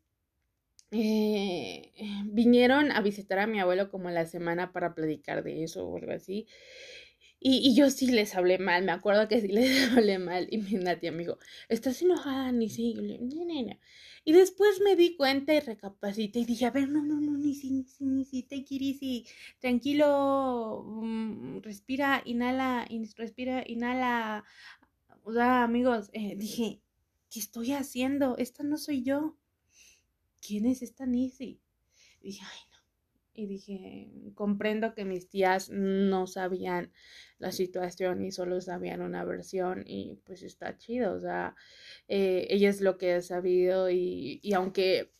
eh, 0.91 1.93
vinieron 2.27 2.93
a 2.93 3.01
visitar 3.01 3.39
a 3.39 3.47
mi 3.47 3.59
abuelo 3.59 3.91
como 3.91 4.11
la 4.11 4.27
semana 4.27 4.71
para 4.73 4.95
platicar 4.95 5.43
de 5.45 5.63
eso 5.65 5.87
o 5.89 5.97
algo 5.97 6.13
así. 6.13 6.47
Y, 7.41 7.59
y, 7.69 7.75
yo 7.77 7.91
sí 7.91 8.09
les 8.09 8.35
hablé 8.35 8.59
mal, 8.59 8.85
me 8.85 8.93
acuerdo 8.93 9.29
que 9.29 9.41
sí 9.41 9.49
les 9.49 9.93
hablé 9.97 10.19
mal. 10.19 10.49
Y 10.51 10.59
mi 10.59 10.79
tía 11.01 11.13
me 11.13 11.19
dijo, 11.19 11.39
¿estás 11.69 12.03
enojada? 12.03 12.53
Ni 12.53 12.69
sí. 12.69 12.95
No, 12.95 13.45
no, 13.45 13.63
no. 13.63 13.79
Y 14.29 14.33
después 14.33 14.81
me 14.81 14.97
di 14.97 15.15
cuenta 15.15 15.55
y 15.55 15.61
recapacité 15.61 16.41
y 16.41 16.45
dije, 16.45 16.67
a 16.67 16.73
ver, 16.73 16.89
no, 16.89 17.01
no, 17.01 17.21
no, 17.21 17.39
ni 17.39 17.55
si, 17.55 17.71
ni 17.71 17.85
si, 17.85 18.05
ni 18.05 18.25
si, 18.25 18.43
te 18.43 18.57
y 18.57 19.25
tranquilo, 19.61 20.83
mm, 20.85 21.59
respira, 21.63 22.23
inhala, 22.25 22.89
respira, 23.17 23.63
inhala. 23.65 24.45
O 25.23 25.33
sea, 25.33 25.63
amigos, 25.63 26.11
eh, 26.13 26.35
dije, 26.37 26.83
¿qué 27.31 27.39
estoy 27.39 27.73
haciendo? 27.73 28.37
Esta 28.37 28.65
no 28.65 28.79
soy 28.79 29.05
yo. 29.05 29.37
¿Quién 30.41 30.67
es 30.67 30.83
esta 30.83 31.07
Nisi? 31.07 31.61
Y 32.21 32.31
dije, 32.31 32.45
ay. 32.51 32.66
Y 33.37 33.47
dije, 33.47 34.11
comprendo 34.35 34.95
que 34.95 35.05
mis 35.05 35.29
tías 35.29 35.71
no 35.71 36.27
sabían 36.27 36.93
la 37.39 37.53
situación 37.53 38.23
y 38.23 38.33
solo 38.33 38.61
sabían 38.61 39.03
una 39.03 39.25
versión 39.25 39.85
y 39.87 40.21
pues 40.25 40.43
está 40.43 40.79
chido, 40.79 41.15
o 41.15 41.21
sea, 41.21 41.55
eh, 42.09 42.47
ella 42.51 42.71
es 42.71 42.81
lo 42.81 42.97
que 42.97 43.15
ha 43.15 43.23
sabido 43.23 43.91
y, 43.91 44.41
y 44.43 44.55
aunque 44.55 45.13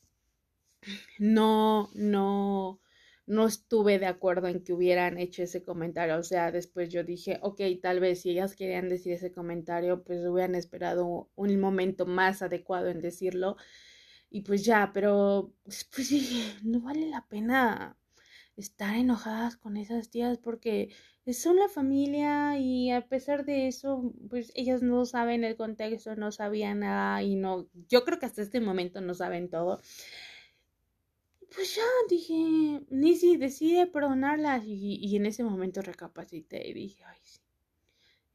no, 1.19 1.91
no, 1.95 2.81
no 3.27 3.47
estuve 3.47 3.99
de 3.99 4.07
acuerdo 4.07 4.49
en 4.49 4.63
que 4.63 4.73
hubieran 4.73 5.19
hecho 5.19 5.43
ese 5.43 5.63
comentario. 5.63 6.17
O 6.19 6.23
sea, 6.23 6.53
después 6.53 6.91
yo 6.91 7.05
dije, 7.05 7.39
ok, 7.43 7.61
tal 7.83 8.01
vez 8.01 8.23
si 8.23 8.31
ellas 8.31 8.57
querían 8.57 8.89
decir 8.89 9.13
ese 9.13 9.33
comentario, 9.33 10.03
pues 10.05 10.25
hubieran 10.27 10.55
esperado 10.55 11.31
un 11.35 11.61
momento 11.61 12.07
más 12.07 12.43
adecuado 12.43 12.89
en 12.89 13.01
decirlo. 13.01 13.57
Y 14.31 14.43
pues 14.43 14.65
ya, 14.65 14.91
pero 14.95 15.53
pues 15.65 16.09
dije, 16.09 16.55
no 16.65 16.81
vale 16.81 17.09
la 17.09 17.27
pena 17.29 17.97
estar 18.57 18.97
enojadas 18.97 19.57
con 19.57 19.77
esas 19.77 20.11
tías 20.11 20.39
porque 20.39 20.91
son 21.33 21.57
la 21.57 21.69
familia 21.69 22.59
y 22.59 22.91
a 22.91 23.07
pesar 23.09 23.45
de 23.45 23.67
eso, 23.69 24.13
pues 24.31 24.53
ellas 24.55 24.83
no 24.83 25.05
saben 25.05 25.45
el 25.45 25.57
contexto, 25.57 26.17
no 26.17 26.33
sabían 26.33 26.81
nada 26.81 27.23
y 27.23 27.37
no, 27.37 27.69
yo 27.89 28.05
creo 28.05 28.19
que 28.19 28.27
hasta 28.27 28.43
este 28.43 28.61
momento 28.61 29.01
no 29.01 29.15
saben 29.15 29.51
todo. 29.51 29.81
Pues 31.55 31.77
ya 31.77 31.83
dije, 32.09 32.83
Nisi 32.91 33.37
decide 33.37 33.87
perdonarlas 33.87 34.65
y, 34.67 34.97
y 35.01 35.17
en 35.17 35.27
ese 35.27 35.43
momento 35.45 35.81
recapacité 35.83 36.69
y 36.69 36.75
dije, 36.75 37.03
ay, 37.05 37.19
sí. 37.23 37.41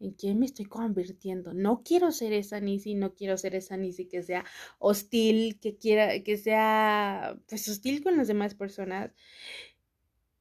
¿En 0.01 0.13
quién 0.13 0.39
me 0.39 0.47
estoy 0.47 0.65
convirtiendo? 0.65 1.53
No 1.53 1.84
quiero 1.84 2.12
ser 2.12 2.34
esa 2.34 2.60
Nisi, 2.60 2.95
no 2.95 3.13
quiero 3.13 3.38
ser 3.38 3.53
esa 3.53 3.77
Nisi 3.77 4.07
que 4.07 4.23
sea 4.23 4.43
hostil, 4.79 5.60
que 5.60 5.77
quiera, 5.77 6.23
que 6.23 6.38
sea 6.38 7.38
pues 7.47 7.69
hostil 7.69 8.01
con 8.01 8.17
las 8.17 8.27
demás 8.27 8.55
personas 8.55 9.12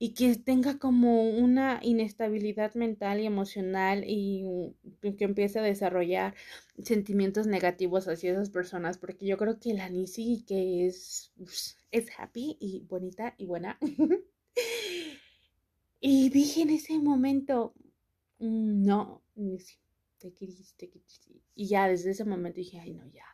y 0.03 0.15
que 0.15 0.35
tenga 0.37 0.79
como 0.79 1.29
una 1.29 1.79
inestabilidad 1.83 2.75
mental 2.75 3.21
y 3.21 3.27
emocional 3.27 4.03
y 4.07 4.47
que 5.19 5.25
empiece 5.25 5.59
a 5.59 5.63
desarrollar 5.63 6.35
sentimientos 6.83 7.47
negativos 7.47 8.09
hacia 8.09 8.33
esas 8.33 8.49
personas, 8.49 8.97
porque 8.97 9.27
yo 9.27 9.37
creo 9.37 9.61
que 9.61 9.75
la 9.75 9.91
Nisi 9.91 10.43
que 10.49 10.87
es, 10.87 11.33
es 11.91 12.07
happy 12.19 12.57
y 12.61 12.81
bonita 12.89 13.35
y 13.37 13.45
buena. 13.45 13.79
y 16.01 16.31
dije 16.31 16.63
en 16.63 16.71
ese 16.71 16.99
momento, 16.99 17.75
mm, 18.39 18.83
no, 18.83 19.23
Nisi, 19.35 19.77
te 20.17 20.33
querís, 20.33 20.73
te 20.79 20.89
querís. 20.89 21.21
Y 21.55 21.67
ya 21.69 21.87
desde 21.89 22.13
ese 22.13 22.25
momento 22.25 22.57
dije, 22.57 22.81
ay 22.81 22.95
no, 22.95 23.07
ya 23.09 23.27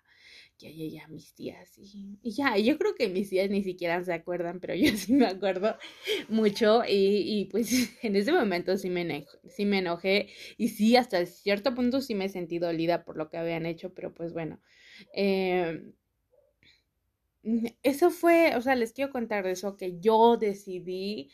ya, 0.58 0.70
ya, 0.70 0.86
ya, 0.86 1.08
mis 1.08 1.34
tías. 1.34 1.76
Y, 1.78 2.18
ya, 2.22 2.56
yo 2.58 2.78
creo 2.78 2.94
que 2.94 3.08
mis 3.08 3.30
tías 3.30 3.50
ni 3.50 3.62
siquiera 3.62 4.02
se 4.02 4.12
acuerdan, 4.12 4.60
pero 4.60 4.74
yo 4.74 4.96
sí 4.96 5.12
me 5.12 5.26
acuerdo 5.26 5.76
mucho. 6.28 6.82
Y, 6.88 7.40
y 7.40 7.44
pues 7.46 7.70
en 8.02 8.16
ese 8.16 8.32
momento 8.32 8.76
sí 8.76 8.90
me, 8.90 9.26
sí 9.48 9.64
me 9.64 9.78
enojé. 9.78 10.28
Y 10.56 10.68
sí, 10.68 10.96
hasta 10.96 11.24
cierto 11.26 11.74
punto 11.74 12.00
sí 12.00 12.14
me 12.14 12.28
sentí 12.28 12.58
dolida 12.58 13.04
por 13.04 13.16
lo 13.16 13.28
que 13.28 13.38
habían 13.38 13.66
hecho, 13.66 13.94
pero 13.94 14.14
pues 14.14 14.32
bueno. 14.32 14.60
Eh, 15.14 15.92
eso 17.82 18.10
fue, 18.10 18.56
o 18.56 18.60
sea, 18.60 18.74
les 18.74 18.92
quiero 18.92 19.12
contar 19.12 19.44
de 19.44 19.52
eso, 19.52 19.76
que 19.76 20.00
yo 20.00 20.36
decidí 20.36 21.30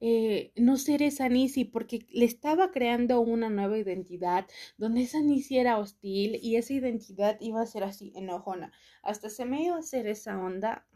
eh, 0.00 0.52
no 0.56 0.76
ser 0.76 1.02
esa 1.02 1.28
Nisi 1.28 1.64
porque 1.64 2.06
le 2.10 2.24
estaba 2.24 2.70
creando 2.70 3.20
una 3.20 3.48
nueva 3.48 3.78
identidad 3.78 4.46
donde 4.76 5.02
esa 5.02 5.20
Nisi 5.20 5.58
era 5.58 5.78
hostil 5.78 6.38
y 6.42 6.56
esa 6.56 6.72
identidad 6.72 7.38
iba 7.40 7.62
a 7.62 7.66
ser 7.66 7.84
así 7.84 8.12
enojona. 8.14 8.72
Hasta 9.02 9.30
se 9.30 9.44
me 9.44 9.64
iba 9.64 9.76
a 9.76 9.80
hacer 9.80 10.06
esa 10.06 10.38
onda 10.38 10.86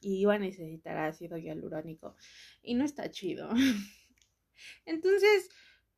y 0.00 0.20
iba 0.20 0.34
a 0.34 0.38
necesitar 0.38 0.96
ácido 0.98 1.38
hialurónico 1.38 2.16
y 2.62 2.74
no 2.74 2.84
está 2.84 3.10
chido. 3.10 3.50
Entonces, 4.86 5.48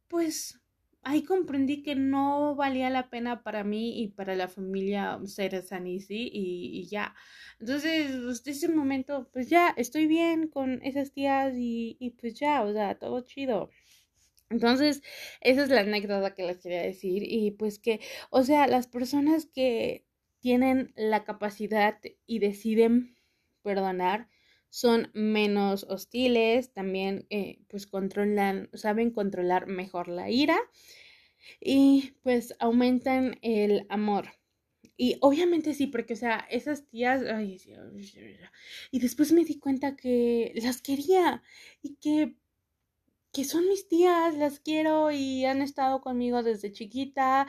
pues 0.09 0.62
ahí 1.03 1.23
comprendí 1.25 1.83
que 1.83 1.95
no 1.97 2.55
valía 2.57 2.91
la 2.91 3.11
pena 3.11 3.43
para 3.43 3.65
mí 3.65 4.01
y 4.03 4.09
para 4.09 4.37
la 4.37 4.49
familia 4.49 5.19
ser 5.27 5.61
Sanisi 5.63 6.29
y, 6.33 6.81
y 6.81 6.87
ya. 6.89 7.15
Entonces, 7.61 8.13
desde 8.25 8.51
ese 8.53 8.69
momento, 8.69 9.29
pues 9.33 9.49
ya 9.51 9.75
estoy 9.77 10.07
bien 10.07 10.49
con 10.49 10.81
esas 10.83 11.13
tías 11.13 11.55
y, 11.57 11.97
y 12.01 12.11
pues 12.11 12.35
ya, 12.35 12.63
o 12.63 12.73
sea, 12.73 12.99
todo 12.99 13.21
chido. 13.23 13.71
Entonces, 14.51 15.03
esa 15.41 15.63
es 15.65 15.71
la 15.71 15.81
anécdota 15.81 16.35
que 16.35 16.45
les 16.47 16.59
quería 16.59 16.83
decir 16.83 17.23
y 17.25 17.53
pues 17.53 17.79
que, 17.79 18.01
o 18.31 18.43
sea, 18.43 18.67
las 18.67 18.87
personas 18.87 19.47
que 19.47 20.07
tienen 20.41 20.93
la 20.97 21.25
capacidad 21.25 21.99
y 22.27 22.39
deciden 22.41 23.17
perdonar, 23.63 24.29
son 24.73 25.11
menos 25.13 25.85
hostiles, 25.85 26.73
también 26.73 27.27
eh, 27.29 27.59
pues 27.69 27.87
controlan, 27.87 28.71
saben 28.73 29.11
controlar 29.11 29.67
mejor 29.67 30.09
la 30.09 30.31
ira 30.31 30.59
y 31.61 32.15
pues 32.23 32.55
aumentan 32.59 33.39
el 33.43 33.85
amor. 33.91 34.31
Y 34.97 35.19
obviamente 35.21 35.75
sí, 35.75 35.89
porque, 35.89 36.15
o 36.15 36.17
sea, 36.17 36.47
esas 36.51 36.87
tías, 36.89 37.23
ay, 37.23 37.61
y 38.91 38.99
después 39.01 39.33
me 39.33 39.45
di 39.45 39.59
cuenta 39.59 39.95
que 39.95 40.53
las 40.63 40.81
quería 40.81 41.43
y 41.83 41.97
que, 41.97 42.37
que 43.33 43.45
son 43.45 43.67
mis 43.69 43.89
tías, 43.89 44.35
las 44.37 44.61
quiero 44.61 45.11
y 45.11 45.45
han 45.47 45.63
estado 45.63 46.01
conmigo 46.03 46.43
desde 46.43 46.73
chiquita 46.73 47.47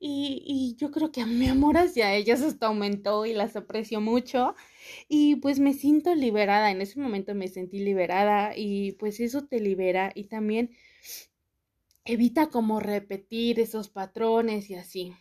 y, 0.00 0.42
y 0.46 0.76
yo 0.76 0.90
creo 0.90 1.12
que 1.12 1.24
mi 1.26 1.48
amor 1.48 1.76
hacia 1.78 2.14
ellas 2.14 2.42
hasta 2.42 2.66
aumentó 2.66 3.26
y 3.26 3.32
las 3.34 3.56
aprecio 3.56 4.00
mucho. 4.00 4.54
Y 5.08 5.36
pues 5.36 5.60
me 5.60 5.74
siento 5.74 6.14
liberada, 6.14 6.70
en 6.70 6.80
ese 6.82 7.00
momento 7.00 7.34
me 7.34 7.48
sentí 7.48 7.78
liberada 7.80 8.52
y 8.56 8.92
pues 8.92 9.20
eso 9.20 9.46
te 9.46 9.60
libera 9.60 10.12
y 10.14 10.24
también 10.24 10.70
evita 12.04 12.50
como 12.50 12.78
repetir 12.78 13.58
esos 13.58 13.88
patrones 13.88 14.68
y 14.68 14.74
así. 14.74 15.14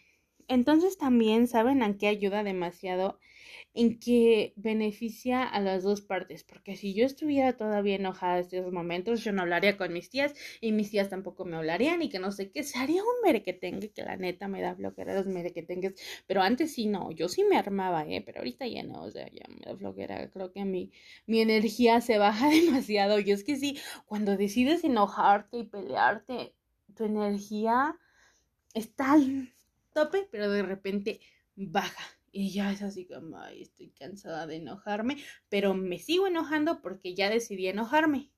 Entonces 0.49 0.97
también 0.97 1.47
saben 1.47 1.83
a 1.83 1.97
qué 1.97 2.07
ayuda 2.07 2.43
demasiado 2.43 3.19
en 3.73 3.99
que 3.99 4.53
beneficia 4.57 5.43
a 5.43 5.59
las 5.62 5.83
dos 5.83 6.01
partes, 6.01 6.43
porque 6.43 6.75
si 6.75 6.93
yo 6.93 7.05
estuviera 7.05 7.55
todavía 7.55 7.95
enojada 7.95 8.35
en 8.35 8.41
estos 8.41 8.73
momentos, 8.73 9.23
yo 9.23 9.31
no 9.31 9.43
hablaría 9.43 9.77
con 9.77 9.93
mis 9.93 10.09
tías 10.09 10.33
y 10.62 10.71
mis 10.71 10.91
tías 10.91 11.09
tampoco 11.09 11.45
me 11.45 11.57
hablarían 11.57 12.01
y 12.01 12.09
que 12.09 12.19
no 12.19 12.31
sé 12.31 12.51
qué, 12.51 12.63
se 12.63 12.79
haría 12.79 13.03
un 13.03 13.21
merequetengue 13.23 13.91
que 13.91 14.03
la 14.03 14.17
neta 14.17 14.47
me 14.47 14.62
da 14.62 14.75
flojera 14.75 15.13
los 15.15 15.27
merequetengues, 15.27 15.93
pero 16.27 16.41
antes 16.41 16.73
sí 16.73 16.88
no, 16.88 17.12
yo 17.12 17.29
sí 17.29 17.43
me 17.43 17.57
armaba, 17.57 18.05
eh, 18.07 18.21
pero 18.25 18.39
ahorita 18.39 18.67
ya 18.67 18.83
no, 18.83 19.03
o 19.03 19.12
sea, 19.12 19.27
ya 19.31 19.45
me 19.49 19.62
da 19.65 19.77
flojera, 19.77 20.29
creo 20.31 20.51
que 20.51 20.65
mi, 20.65 20.91
mi 21.27 21.41
energía 21.41 22.01
se 22.01 22.17
baja 22.17 22.49
demasiado 22.49 23.19
y 23.19 23.31
es 23.31 23.43
que 23.43 23.55
sí, 23.55 23.77
cuando 24.05 24.35
decides 24.38 24.83
enojarte 24.83 25.57
y 25.59 25.63
pelearte, 25.65 26.53
tu 26.95 27.05
energía 27.05 27.95
está 28.73 29.15
pero 30.31 30.49
de 30.49 30.63
repente 30.63 31.19
baja 31.55 32.03
y 32.31 32.51
ya 32.51 32.71
es 32.71 32.81
así 32.81 33.05
como, 33.05 33.43
estoy 33.45 33.89
cansada 33.89 34.47
de 34.47 34.57
enojarme, 34.57 35.17
pero 35.49 35.73
me 35.73 35.99
sigo 35.99 36.27
enojando 36.27 36.81
porque 36.81 37.15
ya 37.15 37.29
decidí 37.29 37.67
enojarme. 37.67 38.31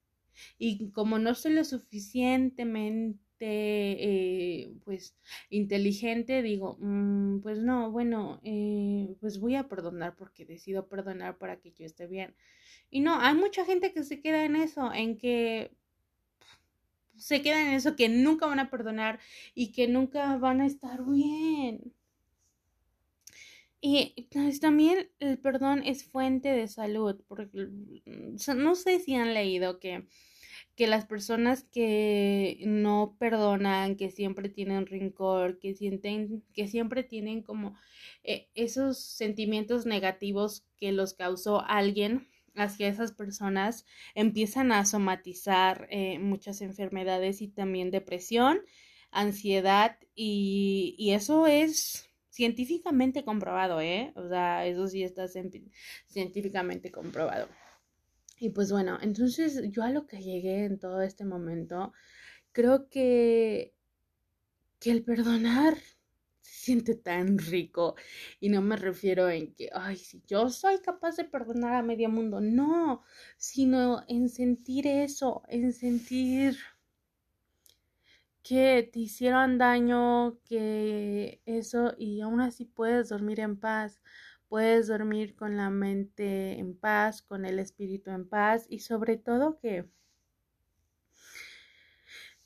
Y 0.57 0.91
como 0.91 1.19
no 1.19 1.35
soy 1.35 1.53
lo 1.53 1.63
suficientemente 1.63 3.19
eh, 3.43 4.73
pues 4.85 5.17
inteligente, 5.49 6.41
digo, 6.41 6.77
mm, 6.79 7.41
pues 7.41 7.59
no, 7.59 7.91
bueno, 7.91 8.39
eh, 8.43 9.15
pues 9.19 9.39
voy 9.39 9.55
a 9.55 9.67
perdonar 9.67 10.15
porque 10.15 10.45
decido 10.45 10.87
perdonar 10.87 11.37
para 11.37 11.59
que 11.59 11.71
yo 11.71 11.85
esté 11.85 12.07
bien. 12.07 12.35
Y 12.89 13.01
no, 13.01 13.19
hay 13.19 13.35
mucha 13.35 13.65
gente 13.65 13.93
que 13.93 14.03
se 14.03 14.21
queda 14.21 14.45
en 14.45 14.55
eso, 14.55 14.93
en 14.93 15.17
que 15.17 15.75
se 17.21 17.41
queda 17.41 17.61
en 17.61 17.73
eso, 17.73 17.95
que 17.95 18.09
nunca 18.09 18.45
van 18.47 18.59
a 18.59 18.69
perdonar 18.69 19.19
y 19.55 19.71
que 19.71 19.87
nunca 19.87 20.37
van 20.37 20.61
a 20.61 20.65
estar 20.65 21.05
bien. 21.05 21.93
Y 23.79 24.27
pues, 24.31 24.59
también 24.59 25.09
el 25.19 25.39
perdón 25.39 25.81
es 25.85 26.03
fuente 26.03 26.49
de 26.49 26.67
salud, 26.67 27.21
porque 27.27 27.49
mm, 28.05 28.35
no 28.57 28.75
sé 28.75 28.99
si 28.99 29.15
han 29.15 29.33
leído 29.33 29.79
que 29.79 30.07
que 30.75 30.87
las 30.87 31.05
personas 31.05 31.63
que 31.63 32.59
no 32.65 33.15
perdonan, 33.19 33.95
que 33.95 34.09
siempre 34.09 34.49
tienen 34.49 34.85
rencor, 34.87 35.59
que 35.59 35.75
sienten, 35.75 36.43
que 36.53 36.67
siempre 36.67 37.03
tienen 37.03 37.43
como 37.43 37.75
eh, 38.23 38.49
esos 38.55 38.97
sentimientos 38.97 39.85
negativos 39.85 40.65
que 40.77 40.91
los 40.91 41.13
causó 41.13 41.61
alguien 41.61 42.27
hacia 42.55 42.87
esas 42.87 43.11
personas, 43.11 43.85
empiezan 44.15 44.71
a 44.71 44.85
somatizar 44.85 45.87
eh, 45.89 46.19
muchas 46.19 46.61
enfermedades 46.61 47.41
y 47.41 47.47
también 47.47 47.91
depresión, 47.91 48.61
ansiedad 49.11 49.97
y, 50.15 50.95
y 50.97 51.11
eso 51.11 51.47
es 51.47 52.09
científicamente 52.29 53.23
comprobado, 53.23 53.81
¿eh? 53.81 54.13
O 54.15 54.27
sea, 54.27 54.65
eso 54.65 54.87
sí 54.87 55.03
está 55.03 55.27
científicamente 56.07 56.91
comprobado. 56.91 57.47
Y 58.39 58.49
pues 58.49 58.71
bueno, 58.71 58.97
entonces 59.01 59.61
yo 59.69 59.83
a 59.83 59.91
lo 59.91 60.07
que 60.07 60.21
llegué 60.21 60.65
en 60.65 60.79
todo 60.79 61.01
este 61.01 61.25
momento, 61.25 61.93
creo 62.51 62.89
que, 62.89 63.75
que 64.79 64.91
el 64.91 65.03
perdonar 65.03 65.77
se 66.41 66.65
siente 66.65 66.95
tan 66.95 67.37
rico. 67.37 67.95
Y 68.39 68.49
no 68.49 68.61
me 68.61 68.75
refiero 68.75 69.29
en 69.29 69.53
que, 69.53 69.69
ay, 69.73 69.97
si 69.97 70.21
yo 70.27 70.49
soy 70.49 70.79
capaz 70.79 71.15
de 71.15 71.25
perdonar 71.25 71.73
a 71.75 71.83
medio 71.83 72.09
mundo, 72.09 72.41
no, 72.41 73.03
sino 73.37 74.03
en 74.07 74.29
sentir 74.29 74.87
eso, 74.87 75.43
en 75.47 75.73
sentir 75.73 76.57
que 78.43 78.89
te 78.91 78.99
hicieron 78.99 79.57
daño, 79.57 80.39
que 80.45 81.41
eso, 81.45 81.93
y 81.97 82.21
aún 82.21 82.41
así 82.41 82.65
puedes 82.65 83.09
dormir 83.09 83.39
en 83.39 83.57
paz 83.59 84.01
puedes 84.51 84.87
dormir 84.87 85.33
con 85.37 85.55
la 85.55 85.69
mente 85.69 86.59
en 86.59 86.77
paz, 86.77 87.21
con 87.21 87.45
el 87.45 87.57
espíritu 87.57 88.11
en 88.11 88.27
paz 88.27 88.65
y 88.67 88.79
sobre 88.79 89.15
todo 89.15 89.57
que, 89.57 89.89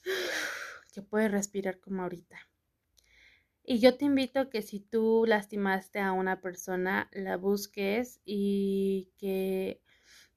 que 0.93 1.01
puedes 1.01 1.31
respirar 1.31 1.79
como 1.79 2.03
ahorita. 2.03 2.37
Y 3.67 3.79
yo 3.79 3.97
te 3.97 4.05
invito 4.05 4.39
a 4.39 4.49
que 4.49 4.61
si 4.61 4.79
tú 4.79 5.25
lastimaste 5.27 5.99
a 5.99 6.11
una 6.11 6.39
persona, 6.39 7.09
la 7.11 7.35
busques 7.35 8.21
y 8.23 9.09
que 9.17 9.81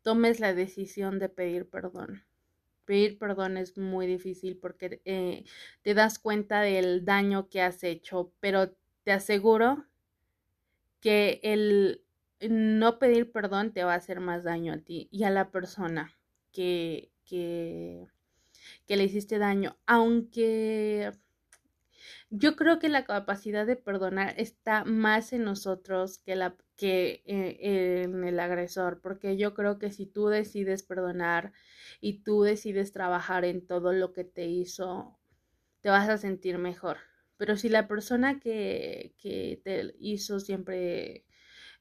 tomes 0.01 0.41
la 0.41 0.55
decisión 0.55 1.19
de 1.19 1.29
pedir 1.29 1.69
perdón. 1.69 2.25
Pedir 2.87 3.19
perdón 3.19 3.59
es 3.59 3.77
muy 3.77 4.07
difícil 4.07 4.57
porque 4.57 5.03
eh, 5.05 5.45
te 5.83 5.93
das 5.93 6.19
cuenta 6.19 6.63
del 6.63 7.05
daño 7.05 7.51
que 7.51 7.61
has 7.61 7.85
hecho, 7.85 8.33
pero 8.41 8.75
te 9.05 9.13
aseguro 9.13 9.85
que 11.01 11.41
el 11.43 12.03
no 12.41 12.99
pedir 12.99 13.31
perdón 13.31 13.75
te 13.75 13.85
va 13.85 13.93
a 13.93 13.97
hacer 13.97 14.21
más 14.21 14.43
daño 14.43 14.73
a 14.73 14.79
ti 14.79 15.09
y 15.11 15.25
a 15.25 15.31
la 15.31 15.51
persona 15.51 16.17
que, 16.51 17.11
que, 17.27 18.07
que 18.87 18.97
le 18.97 19.05
hiciste 19.05 19.39
daño. 19.39 19.77
Aunque 19.85 21.13
yo 22.31 22.57
creo 22.57 22.79
que 22.79 22.89
la 22.89 23.05
capacidad 23.05 23.67
de 23.67 23.77
perdonar 23.77 24.35
está 24.39 24.85
más 24.85 25.33
en 25.33 25.45
nosotros 25.45 26.19
que, 26.19 26.37
la, 26.37 26.57
que 26.77 27.23
eh, 27.27 28.03
en 28.05 28.25
el 28.25 28.41
agresor, 28.41 29.01
porque 29.01 29.37
yo 29.37 29.55
creo 29.55 29.79
que 29.79 29.91
si 29.91 30.07
tú 30.07 30.29
decides 30.29 30.83
perdonar 30.83 31.53
y 32.01 32.23
tú 32.23 32.43
decides 32.43 32.93
trabajar 32.93 33.45
en 33.45 33.67
todo 33.67 33.93
lo 33.93 34.13
que 34.13 34.25
te 34.25 34.47
hizo, 34.47 35.19
te 35.81 35.91
vas 35.91 36.09
a 36.09 36.19
sentir 36.19 36.59
mejor. 36.59 36.99
Pero 37.37 37.57
si 37.57 37.69
la 37.69 37.89
persona 37.89 38.41
que, 38.41 39.15
que 39.19 39.61
te 39.65 39.95
hizo 40.01 40.41
siempre, 40.41 41.25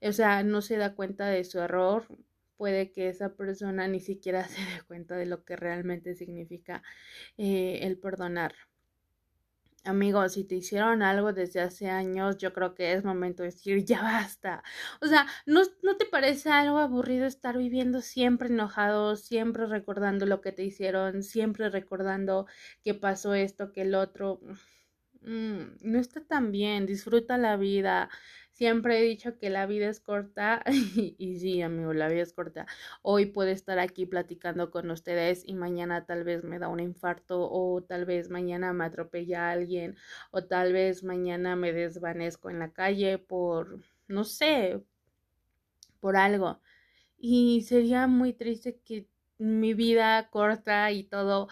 o 0.01 0.11
sea, 0.11 0.43
no 0.43 0.61
se 0.61 0.77
da 0.77 0.95
cuenta 0.95 1.27
de 1.27 1.43
su 1.43 1.59
error, 1.59 2.05
puede 2.57 2.91
que 2.91 3.07
esa 3.09 3.35
persona 3.35 3.87
ni 3.87 3.99
siquiera 3.99 4.43
se 4.47 4.61
dé 4.61 4.81
cuenta 4.87 5.15
de 5.15 5.25
lo 5.27 5.45
que 5.45 5.55
realmente 5.55 6.15
significa 6.15 6.83
eh, 7.37 7.79
el 7.83 7.97
perdonar. 7.99 8.53
Amigos, 9.87 10.33
si 10.33 10.43
te 10.43 10.55
hicieron 10.55 11.01
algo 11.01 11.31
desde 11.31 11.61
hace 11.61 11.89
años, 11.89 12.37
yo 12.37 12.51
creo 12.51 12.75
que 12.75 12.91
es 12.93 13.05
momento 13.05 13.43
de 13.43 13.49
decir, 13.49 13.85
ya 13.85 14.01
basta. 14.01 14.61
O 15.01 15.07
sea, 15.07 15.25
¿no, 15.45 15.61
¿no 15.81 15.95
te 15.97 16.05
parece 16.05 16.49
algo 16.49 16.77
aburrido 16.79 17.25
estar 17.25 17.57
viviendo 17.57 18.01
siempre 18.01 18.49
enojado, 18.49 19.15
siempre 19.15 19.65
recordando 19.65 20.25
lo 20.25 20.41
que 20.41 20.51
te 20.51 20.63
hicieron, 20.63 21.23
siempre 21.23 21.69
recordando 21.69 22.47
que 22.83 22.93
pasó 22.95 23.33
esto, 23.33 23.71
que 23.71 23.83
el 23.83 23.95
otro? 23.95 24.41
Mm, 25.21 25.77
no 25.81 25.99
está 25.99 26.21
tan 26.25 26.51
bien, 26.51 26.85
disfruta 26.85 27.37
la 27.37 27.57
vida. 27.57 28.09
Siempre 28.57 28.97
he 28.97 29.03
dicho 29.03 29.37
que 29.37 29.51
la 29.51 29.67
vida 29.67 29.87
es 29.87 29.99
corta 29.99 30.63
y, 31.19 31.37
sí, 31.37 31.61
amigo, 31.61 31.93
la 31.93 32.07
vida 32.07 32.23
es 32.23 32.33
corta. 32.33 32.65
Hoy 33.03 33.27
puedo 33.27 33.49
estar 33.51 33.77
aquí 33.77 34.07
platicando 34.07 34.71
con 34.71 34.89
ustedes 34.89 35.43
y 35.45 35.53
mañana 35.53 36.07
tal 36.07 36.23
vez 36.23 36.43
me 36.43 36.57
da 36.57 36.67
un 36.67 36.79
infarto 36.79 37.51
o 37.51 37.83
tal 37.83 38.05
vez 38.05 38.31
mañana 38.31 38.73
me 38.73 38.85
atropella 38.85 39.51
alguien 39.51 39.95
o 40.31 40.43
tal 40.45 40.73
vez 40.73 41.03
mañana 41.03 41.55
me 41.55 41.71
desvanezco 41.71 42.49
en 42.49 42.57
la 42.57 42.71
calle 42.71 43.19
por, 43.19 43.79
no 44.07 44.23
sé, 44.23 44.81
por 45.99 46.17
algo. 46.17 46.59
Y 47.19 47.61
sería 47.61 48.07
muy 48.07 48.33
triste 48.33 48.79
que 48.83 49.07
mi 49.37 49.75
vida 49.75 50.29
corta 50.31 50.91
y 50.91 51.03
todo 51.03 51.47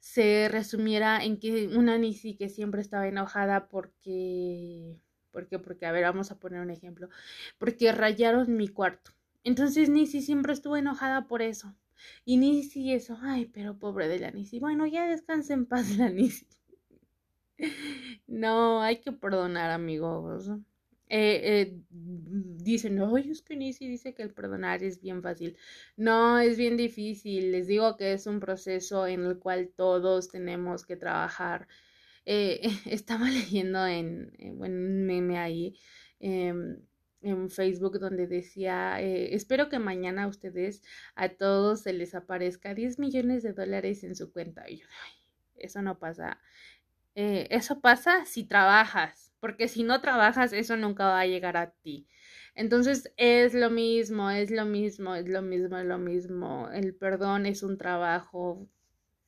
se 0.00 0.48
resumiera 0.48 1.24
en 1.24 1.38
que 1.38 1.68
una 1.68 1.98
Nisi 1.98 2.36
que 2.36 2.48
siempre 2.48 2.80
estaba 2.80 3.06
enojada 3.06 3.68
porque, 3.68 4.98
porque, 5.38 5.60
porque, 5.60 5.86
a 5.86 5.92
ver, 5.92 6.02
vamos 6.02 6.32
a 6.32 6.40
poner 6.40 6.60
un 6.60 6.70
ejemplo, 6.70 7.08
porque 7.58 7.92
rayaron 7.92 8.56
mi 8.56 8.66
cuarto. 8.66 9.12
Entonces 9.44 9.88
Nisi 9.88 10.20
siempre 10.20 10.52
estuvo 10.52 10.76
enojada 10.76 11.28
por 11.28 11.42
eso. 11.42 11.76
Y 12.24 12.38
Nisi 12.38 12.92
eso, 12.92 13.16
ay, 13.22 13.44
pero 13.46 13.78
pobre 13.78 14.08
de 14.08 14.18
la 14.18 14.32
Nisi. 14.32 14.58
Bueno, 14.58 14.84
ya 14.84 15.06
descansa 15.06 15.54
en 15.54 15.66
paz 15.66 15.96
la 15.96 16.10
Nisi. 16.10 16.48
no, 18.26 18.82
hay 18.82 19.00
que 19.00 19.12
perdonar, 19.12 19.70
amigos 19.70 20.50
eh, 21.08 21.70
eh, 21.70 21.80
dicen, 21.90 23.00
oye, 23.00 23.30
es 23.30 23.42
que 23.42 23.54
Nisi 23.54 23.86
dice 23.86 24.12
que 24.14 24.24
el 24.24 24.34
perdonar 24.34 24.82
es 24.82 25.00
bien 25.00 25.22
fácil. 25.22 25.56
No, 25.96 26.40
es 26.40 26.58
bien 26.58 26.76
difícil. 26.76 27.52
Les 27.52 27.68
digo 27.68 27.96
que 27.96 28.12
es 28.12 28.26
un 28.26 28.40
proceso 28.40 29.06
en 29.06 29.24
el 29.24 29.38
cual 29.38 29.70
todos 29.76 30.28
tenemos 30.28 30.84
que 30.84 30.96
trabajar. 30.96 31.68
Eh, 32.30 32.60
estaba 32.84 33.30
leyendo 33.30 33.86
en, 33.86 34.32
un 34.60 35.06
meme 35.06 35.38
ahí 35.38 35.78
em, 36.20 36.76
en 37.22 37.48
Facebook 37.48 37.98
donde 37.98 38.26
decía, 38.26 39.00
eh, 39.00 39.34
espero 39.34 39.70
que 39.70 39.78
mañana 39.78 40.24
a 40.24 40.28
ustedes, 40.28 40.82
a 41.14 41.30
todos 41.30 41.80
se 41.82 41.94
les 41.94 42.14
aparezca 42.14 42.74
10 42.74 42.98
millones 42.98 43.42
de 43.42 43.54
dólares 43.54 44.04
en 44.04 44.14
su 44.14 44.30
cuenta. 44.30 44.68
Y 44.68 44.78
yo, 44.80 44.86
ay, 45.06 45.12
eso 45.56 45.80
no 45.80 45.98
pasa. 45.98 46.38
Eh, 47.14 47.48
eso 47.50 47.80
pasa 47.80 48.26
si 48.26 48.44
trabajas 48.44 49.28
porque 49.40 49.68
si 49.68 49.82
no 49.82 50.00
trabajas, 50.00 50.52
eso 50.52 50.76
nunca 50.76 51.06
va 51.06 51.20
a 51.20 51.26
llegar 51.26 51.56
a 51.56 51.70
ti. 51.70 52.08
Entonces 52.54 53.12
es 53.16 53.54
lo 53.54 53.70
mismo, 53.70 54.30
es 54.30 54.50
lo 54.50 54.64
mismo, 54.64 55.14
es 55.14 55.28
lo 55.28 55.42
mismo, 55.42 55.78
es 55.78 55.86
lo 55.86 55.98
mismo. 55.98 56.68
El 56.72 56.94
perdón 56.94 57.46
es 57.46 57.62
un 57.62 57.78
trabajo 57.78 58.68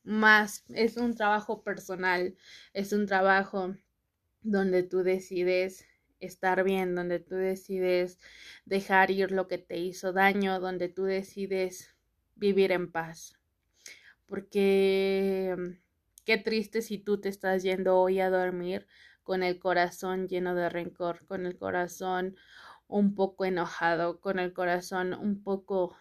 más, 0.03 0.63
es 0.69 0.97
un 0.97 1.15
trabajo 1.15 1.63
personal, 1.63 2.35
es 2.73 2.93
un 2.93 3.05
trabajo 3.07 3.75
donde 4.41 4.83
tú 4.83 5.03
decides 5.03 5.85
estar 6.19 6.63
bien, 6.63 6.95
donde 6.95 7.19
tú 7.19 7.35
decides 7.35 8.19
dejar 8.65 9.11
ir 9.11 9.31
lo 9.31 9.47
que 9.47 9.57
te 9.57 9.77
hizo 9.77 10.13
daño, 10.13 10.59
donde 10.59 10.89
tú 10.89 11.03
decides 11.03 11.95
vivir 12.35 12.71
en 12.71 12.91
paz. 12.91 13.35
Porque 14.27 15.55
qué 16.25 16.37
triste 16.37 16.81
si 16.81 16.97
tú 16.97 17.19
te 17.19 17.29
estás 17.29 17.63
yendo 17.63 17.97
hoy 17.99 18.19
a 18.19 18.29
dormir 18.29 18.87
con 19.23 19.43
el 19.43 19.59
corazón 19.59 20.27
lleno 20.27 20.55
de 20.55 20.69
rencor, 20.69 21.25
con 21.27 21.45
el 21.45 21.57
corazón 21.57 22.35
un 22.87 23.15
poco 23.15 23.45
enojado, 23.45 24.19
con 24.19 24.39
el 24.39 24.53
corazón 24.53 25.13
un 25.13 25.43
poco, 25.43 25.95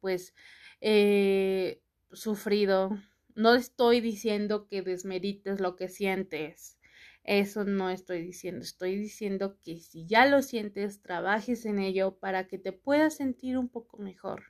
pues, 0.00 0.34
eh, 0.80 1.82
sufrido. 2.12 2.98
No 3.34 3.54
estoy 3.54 4.00
diciendo 4.00 4.66
que 4.68 4.82
desmerites 4.82 5.60
lo 5.60 5.76
que 5.76 5.88
sientes. 5.88 6.78
Eso 7.24 7.64
no 7.64 7.90
estoy 7.90 8.22
diciendo. 8.22 8.62
Estoy 8.64 8.96
diciendo 8.96 9.58
que 9.64 9.76
si 9.78 10.06
ya 10.06 10.26
lo 10.26 10.42
sientes, 10.42 11.00
trabajes 11.02 11.64
en 11.66 11.78
ello 11.78 12.18
para 12.18 12.48
que 12.48 12.58
te 12.58 12.72
puedas 12.72 13.16
sentir 13.16 13.58
un 13.58 13.68
poco 13.68 13.98
mejor. 13.98 14.44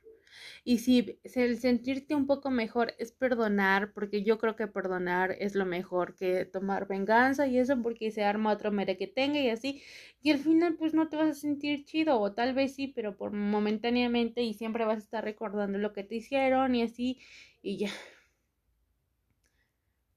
Y 0.63 0.79
si 0.79 1.19
el 1.35 1.57
sentirte 1.59 2.15
un 2.15 2.27
poco 2.27 2.49
mejor 2.51 2.93
es 2.99 3.11
perdonar, 3.11 3.93
porque 3.93 4.23
yo 4.23 4.37
creo 4.39 4.55
que 4.55 4.67
perdonar 4.67 5.35
es 5.39 5.55
lo 5.55 5.65
mejor 5.65 6.15
que 6.15 6.45
tomar 6.45 6.87
venganza 6.87 7.47
y 7.47 7.57
eso 7.59 7.81
porque 7.81 8.11
se 8.11 8.23
arma 8.23 8.51
otro 8.53 8.71
mere 8.71 8.97
que 8.97 9.07
tenga 9.07 9.39
y 9.39 9.49
así. 9.49 9.83
Y 10.21 10.31
al 10.31 10.39
final 10.39 10.75
pues 10.75 10.93
no 10.93 11.09
te 11.09 11.17
vas 11.17 11.29
a 11.29 11.33
sentir 11.35 11.85
chido 11.85 12.19
o 12.19 12.33
tal 12.33 12.53
vez 12.53 12.75
sí, 12.75 12.87
pero 12.87 13.17
por 13.17 13.31
momentáneamente 13.33 14.41
y 14.43 14.53
siempre 14.53 14.85
vas 14.85 14.97
a 14.97 14.99
estar 14.99 15.23
recordando 15.23 15.77
lo 15.79 15.93
que 15.93 16.03
te 16.03 16.15
hicieron 16.15 16.75
y 16.75 16.83
así 16.83 17.19
y 17.61 17.77
ya. 17.77 17.91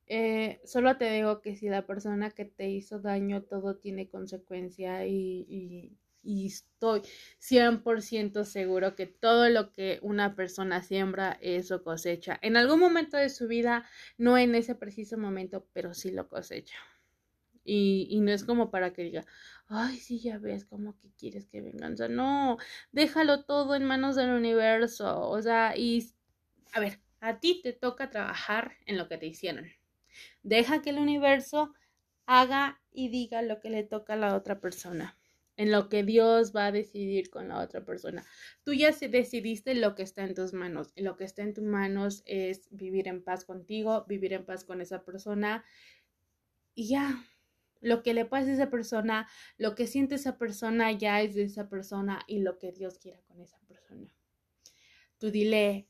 Eh, 0.08 0.60
solo 0.64 0.96
te 0.96 1.10
digo 1.10 1.40
que 1.40 1.56
si 1.56 1.68
la 1.68 1.86
persona 1.86 2.30
que 2.30 2.44
te 2.44 2.68
hizo 2.70 3.00
daño 3.00 3.42
todo 3.42 3.76
tiene 3.76 4.08
consecuencia 4.08 5.04
y 5.06 5.96
y 6.26 6.46
estoy 6.46 7.02
100% 7.38 8.44
seguro 8.44 8.96
que 8.96 9.06
todo 9.06 9.48
lo 9.48 9.72
que 9.72 10.00
una 10.02 10.34
persona 10.34 10.82
siembra, 10.82 11.38
eso 11.40 11.82
cosecha. 11.84 12.38
En 12.42 12.56
algún 12.56 12.80
momento 12.80 13.16
de 13.16 13.30
su 13.30 13.46
vida, 13.46 13.86
no 14.18 14.36
en 14.36 14.54
ese 14.56 14.74
preciso 14.74 15.16
momento, 15.18 15.66
pero 15.72 15.94
sí 15.94 16.10
lo 16.10 16.28
cosecha. 16.28 16.76
Y, 17.64 18.06
y 18.10 18.20
no 18.20 18.32
es 18.32 18.44
como 18.44 18.70
para 18.70 18.92
que 18.92 19.02
diga, 19.02 19.26
ay, 19.68 19.96
sí, 19.98 20.20
ya 20.20 20.38
ves, 20.38 20.64
como 20.64 20.98
que 20.98 21.10
quieres 21.18 21.46
que 21.48 21.60
venganza. 21.60 22.08
No, 22.08 22.58
déjalo 22.92 23.44
todo 23.44 23.74
en 23.74 23.84
manos 23.84 24.16
del 24.16 24.30
universo. 24.30 25.28
O 25.28 25.42
sea, 25.42 25.76
y 25.76 26.12
a 26.72 26.80
ver, 26.80 27.00
a 27.20 27.40
ti 27.40 27.60
te 27.62 27.72
toca 27.72 28.10
trabajar 28.10 28.76
en 28.86 28.98
lo 28.98 29.08
que 29.08 29.18
te 29.18 29.26
hicieron. 29.26 29.66
Deja 30.42 30.82
que 30.82 30.90
el 30.90 30.98
universo 30.98 31.72
haga 32.26 32.80
y 32.90 33.08
diga 33.08 33.42
lo 33.42 33.60
que 33.60 33.70
le 33.70 33.84
toca 33.84 34.14
a 34.14 34.16
la 34.16 34.36
otra 34.36 34.60
persona 34.60 35.16
en 35.56 35.72
lo 35.72 35.88
que 35.88 36.02
Dios 36.02 36.54
va 36.54 36.66
a 36.66 36.72
decidir 36.72 37.30
con 37.30 37.48
la 37.48 37.60
otra 37.60 37.84
persona. 37.84 38.24
Tú 38.62 38.74
ya 38.74 38.92
decidiste 38.92 39.74
lo 39.74 39.94
que 39.94 40.02
está 40.02 40.22
en 40.22 40.34
tus 40.34 40.52
manos. 40.52 40.92
Y 40.94 41.02
lo 41.02 41.16
que 41.16 41.24
está 41.24 41.42
en 41.42 41.54
tus 41.54 41.64
manos 41.64 42.22
es 42.26 42.68
vivir 42.70 43.08
en 43.08 43.22
paz 43.24 43.44
contigo, 43.44 44.04
vivir 44.06 44.34
en 44.34 44.44
paz 44.44 44.64
con 44.64 44.80
esa 44.80 45.02
persona. 45.04 45.64
Y 46.74 46.88
ya, 46.88 47.24
lo 47.80 48.02
que 48.02 48.12
le 48.12 48.26
pasa 48.26 48.50
a 48.50 48.54
esa 48.54 48.70
persona, 48.70 49.28
lo 49.56 49.74
que 49.74 49.86
siente 49.86 50.16
esa 50.16 50.36
persona 50.36 50.92
ya 50.92 51.22
es 51.22 51.34
de 51.34 51.44
esa 51.44 51.68
persona 51.68 52.20
y 52.26 52.40
lo 52.40 52.58
que 52.58 52.72
Dios 52.72 52.98
quiera 52.98 53.22
con 53.22 53.40
esa 53.40 53.58
persona. 53.60 54.14
Tú 55.18 55.30
dile, 55.30 55.88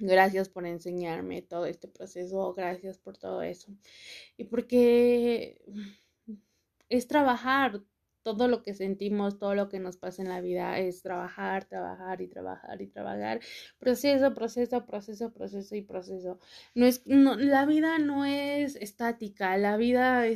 gracias 0.00 0.48
por 0.48 0.66
enseñarme 0.66 1.42
todo 1.42 1.66
este 1.66 1.88
proceso, 1.88 2.54
gracias 2.54 2.98
por 2.98 3.18
todo 3.18 3.42
eso. 3.42 3.72
Y 4.36 4.44
porque 4.44 5.60
es 6.88 7.06
trabajar, 7.06 7.82
todo 8.22 8.48
lo 8.48 8.62
que 8.62 8.74
sentimos, 8.74 9.38
todo 9.38 9.54
lo 9.54 9.68
que 9.68 9.78
nos 9.78 9.96
pasa 9.96 10.22
en 10.22 10.28
la 10.28 10.40
vida 10.40 10.78
es 10.78 11.02
trabajar, 11.02 11.64
trabajar 11.64 12.20
y 12.20 12.28
trabajar 12.28 12.82
y 12.82 12.86
trabajar. 12.88 13.40
Proceso, 13.78 14.34
proceso, 14.34 14.84
proceso, 14.84 15.32
proceso 15.32 15.74
y 15.74 15.82
proceso. 15.82 16.38
No 16.74 16.84
es, 16.84 17.06
no, 17.06 17.36
la 17.36 17.64
vida 17.64 17.98
no 17.98 18.26
es 18.26 18.76
estática, 18.76 19.56
la 19.56 19.76
vida 19.78 20.26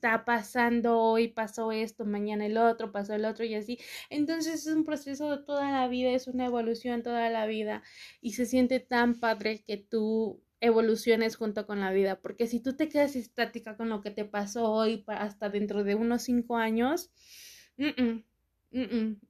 está 0.00 0.24
pasando, 0.24 0.98
hoy 0.98 1.28
pasó 1.28 1.72
esto, 1.72 2.06
mañana 2.06 2.46
el 2.46 2.56
otro, 2.56 2.90
pasó 2.90 3.12
el 3.12 3.26
otro 3.26 3.44
y 3.44 3.54
así. 3.54 3.78
Entonces 4.08 4.66
es 4.66 4.74
un 4.74 4.84
proceso 4.84 5.30
de 5.30 5.44
toda 5.44 5.70
la 5.70 5.88
vida, 5.88 6.10
es 6.12 6.26
una 6.26 6.46
evolución 6.46 7.02
toda 7.02 7.28
la 7.28 7.44
vida 7.44 7.82
y 8.22 8.32
se 8.32 8.46
siente 8.46 8.80
tan 8.80 9.20
padre 9.20 9.62
que 9.66 9.76
tú 9.76 10.42
evoluciones 10.60 11.36
junto 11.36 11.66
con 11.66 11.80
la 11.80 11.92
vida, 11.92 12.18
porque 12.18 12.46
si 12.46 12.60
tú 12.60 12.74
te 12.76 12.88
quedas 12.88 13.14
estática 13.14 13.76
con 13.76 13.90
lo 13.90 14.00
que 14.00 14.10
te 14.10 14.24
pasó 14.24 14.72
hoy 14.72 15.04
hasta 15.06 15.50
dentro 15.50 15.84
de 15.84 15.94
unos 15.96 16.22
cinco 16.22 16.56
años, 16.56 17.10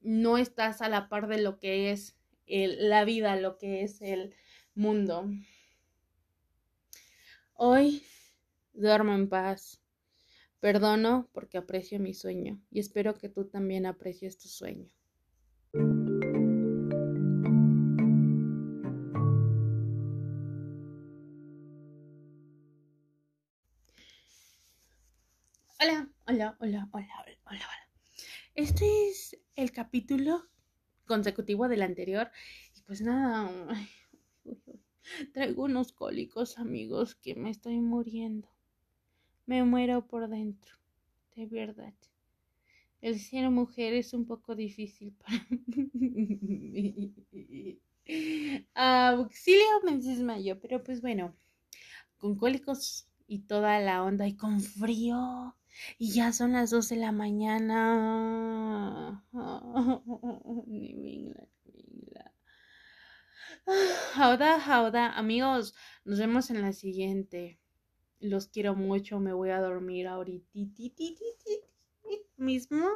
no 0.00 0.38
estás 0.38 0.82
a 0.82 0.88
la 0.88 1.08
par 1.08 1.26
de 1.26 1.42
lo 1.42 1.58
que 1.58 1.90
es 1.90 2.16
la 2.46 3.04
vida, 3.04 3.34
lo 3.34 3.58
que 3.58 3.82
es 3.82 4.00
el 4.02 4.34
mundo. 4.76 5.28
Hoy 7.54 8.04
duermo 8.72 9.14
en 9.14 9.28
paz. 9.28 9.79
Perdono 10.60 11.30
porque 11.32 11.56
aprecio 11.56 11.98
mi 11.98 12.12
sueño 12.12 12.60
y 12.70 12.80
espero 12.80 13.14
que 13.14 13.30
tú 13.30 13.46
también 13.46 13.86
aprecies 13.86 14.36
tu 14.36 14.46
sueño. 14.46 14.90
Hola, 25.82 26.12
hola, 26.26 26.56
hola, 26.60 26.88
hola, 26.92 27.24
hola, 27.46 27.66
Este 28.54 29.08
es 29.08 29.38
el 29.56 29.72
capítulo 29.72 30.46
consecutivo 31.06 31.68
del 31.68 31.80
anterior. 31.80 32.30
Y 32.76 32.82
pues 32.82 33.00
nada, 33.00 33.50
traigo 35.32 35.64
unos 35.64 35.92
cólicos, 35.94 36.58
amigos, 36.58 37.14
que 37.14 37.34
me 37.34 37.48
estoy 37.48 37.80
muriendo. 37.80 38.59
Me 39.50 39.64
muero 39.64 40.06
por 40.06 40.28
dentro, 40.28 40.72
de 41.34 41.44
verdad. 41.44 41.92
El 43.00 43.18
ser 43.18 43.50
mujer 43.50 43.94
es 43.94 44.14
un 44.14 44.24
poco 44.24 44.54
difícil 44.54 45.12
para 45.14 45.44
mí. 45.92 47.80
Auxilio 48.74 49.80
me 49.82 49.98
desmayo, 49.98 50.60
pero 50.60 50.84
pues 50.84 51.00
bueno, 51.00 51.34
con 52.18 52.36
cólicos 52.36 53.08
y 53.26 53.40
toda 53.40 53.80
la 53.80 54.04
onda 54.04 54.28
y 54.28 54.36
con 54.36 54.60
frío 54.60 55.56
y 55.98 56.12
ya 56.12 56.32
son 56.32 56.52
las 56.52 56.70
dos 56.70 56.88
de 56.88 56.96
la 56.96 57.10
mañana. 57.10 59.24
Jauda, 64.14 64.60
jauda, 64.60 65.18
amigos, 65.18 65.74
nos 66.04 66.20
vemos 66.20 66.50
en 66.50 66.62
la 66.62 66.72
siguiente. 66.72 67.58
Los 68.20 68.48
quiero 68.48 68.74
mucho, 68.74 69.18
me 69.18 69.32
voy 69.32 69.50
a 69.50 69.60
dormir 69.60 70.06
ahorita 70.06 70.46
mismo. 72.36 72.86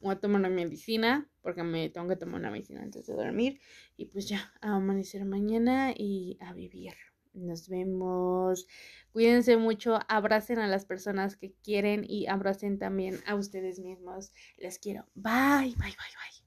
Voy 0.00 0.14
a 0.14 0.20
tomar 0.20 0.40
una 0.40 0.48
medicina 0.48 1.28
porque 1.42 1.62
me 1.62 1.88
tengo 1.90 2.08
que 2.08 2.16
tomar 2.16 2.40
una 2.40 2.50
medicina 2.50 2.82
antes 2.82 3.06
de 3.06 3.14
dormir. 3.14 3.60
Y 3.96 4.06
pues 4.06 4.28
ya, 4.28 4.52
a 4.60 4.76
amanecer 4.76 5.24
mañana 5.24 5.92
y 5.96 6.38
a 6.40 6.52
vivir. 6.52 6.94
Nos 7.32 7.68
vemos. 7.68 8.66
Cuídense 9.12 9.56
mucho, 9.56 9.98
abracen 10.08 10.58
a 10.58 10.68
las 10.68 10.84
personas 10.86 11.36
que 11.36 11.52
quieren 11.62 12.04
y 12.08 12.26
abracen 12.26 12.78
también 12.78 13.20
a 13.26 13.34
ustedes 13.34 13.80
mismos. 13.80 14.32
Les 14.56 14.78
quiero. 14.78 15.06
Bye, 15.14 15.74
bye, 15.76 15.76
bye, 15.76 15.94
bye. 15.96 16.43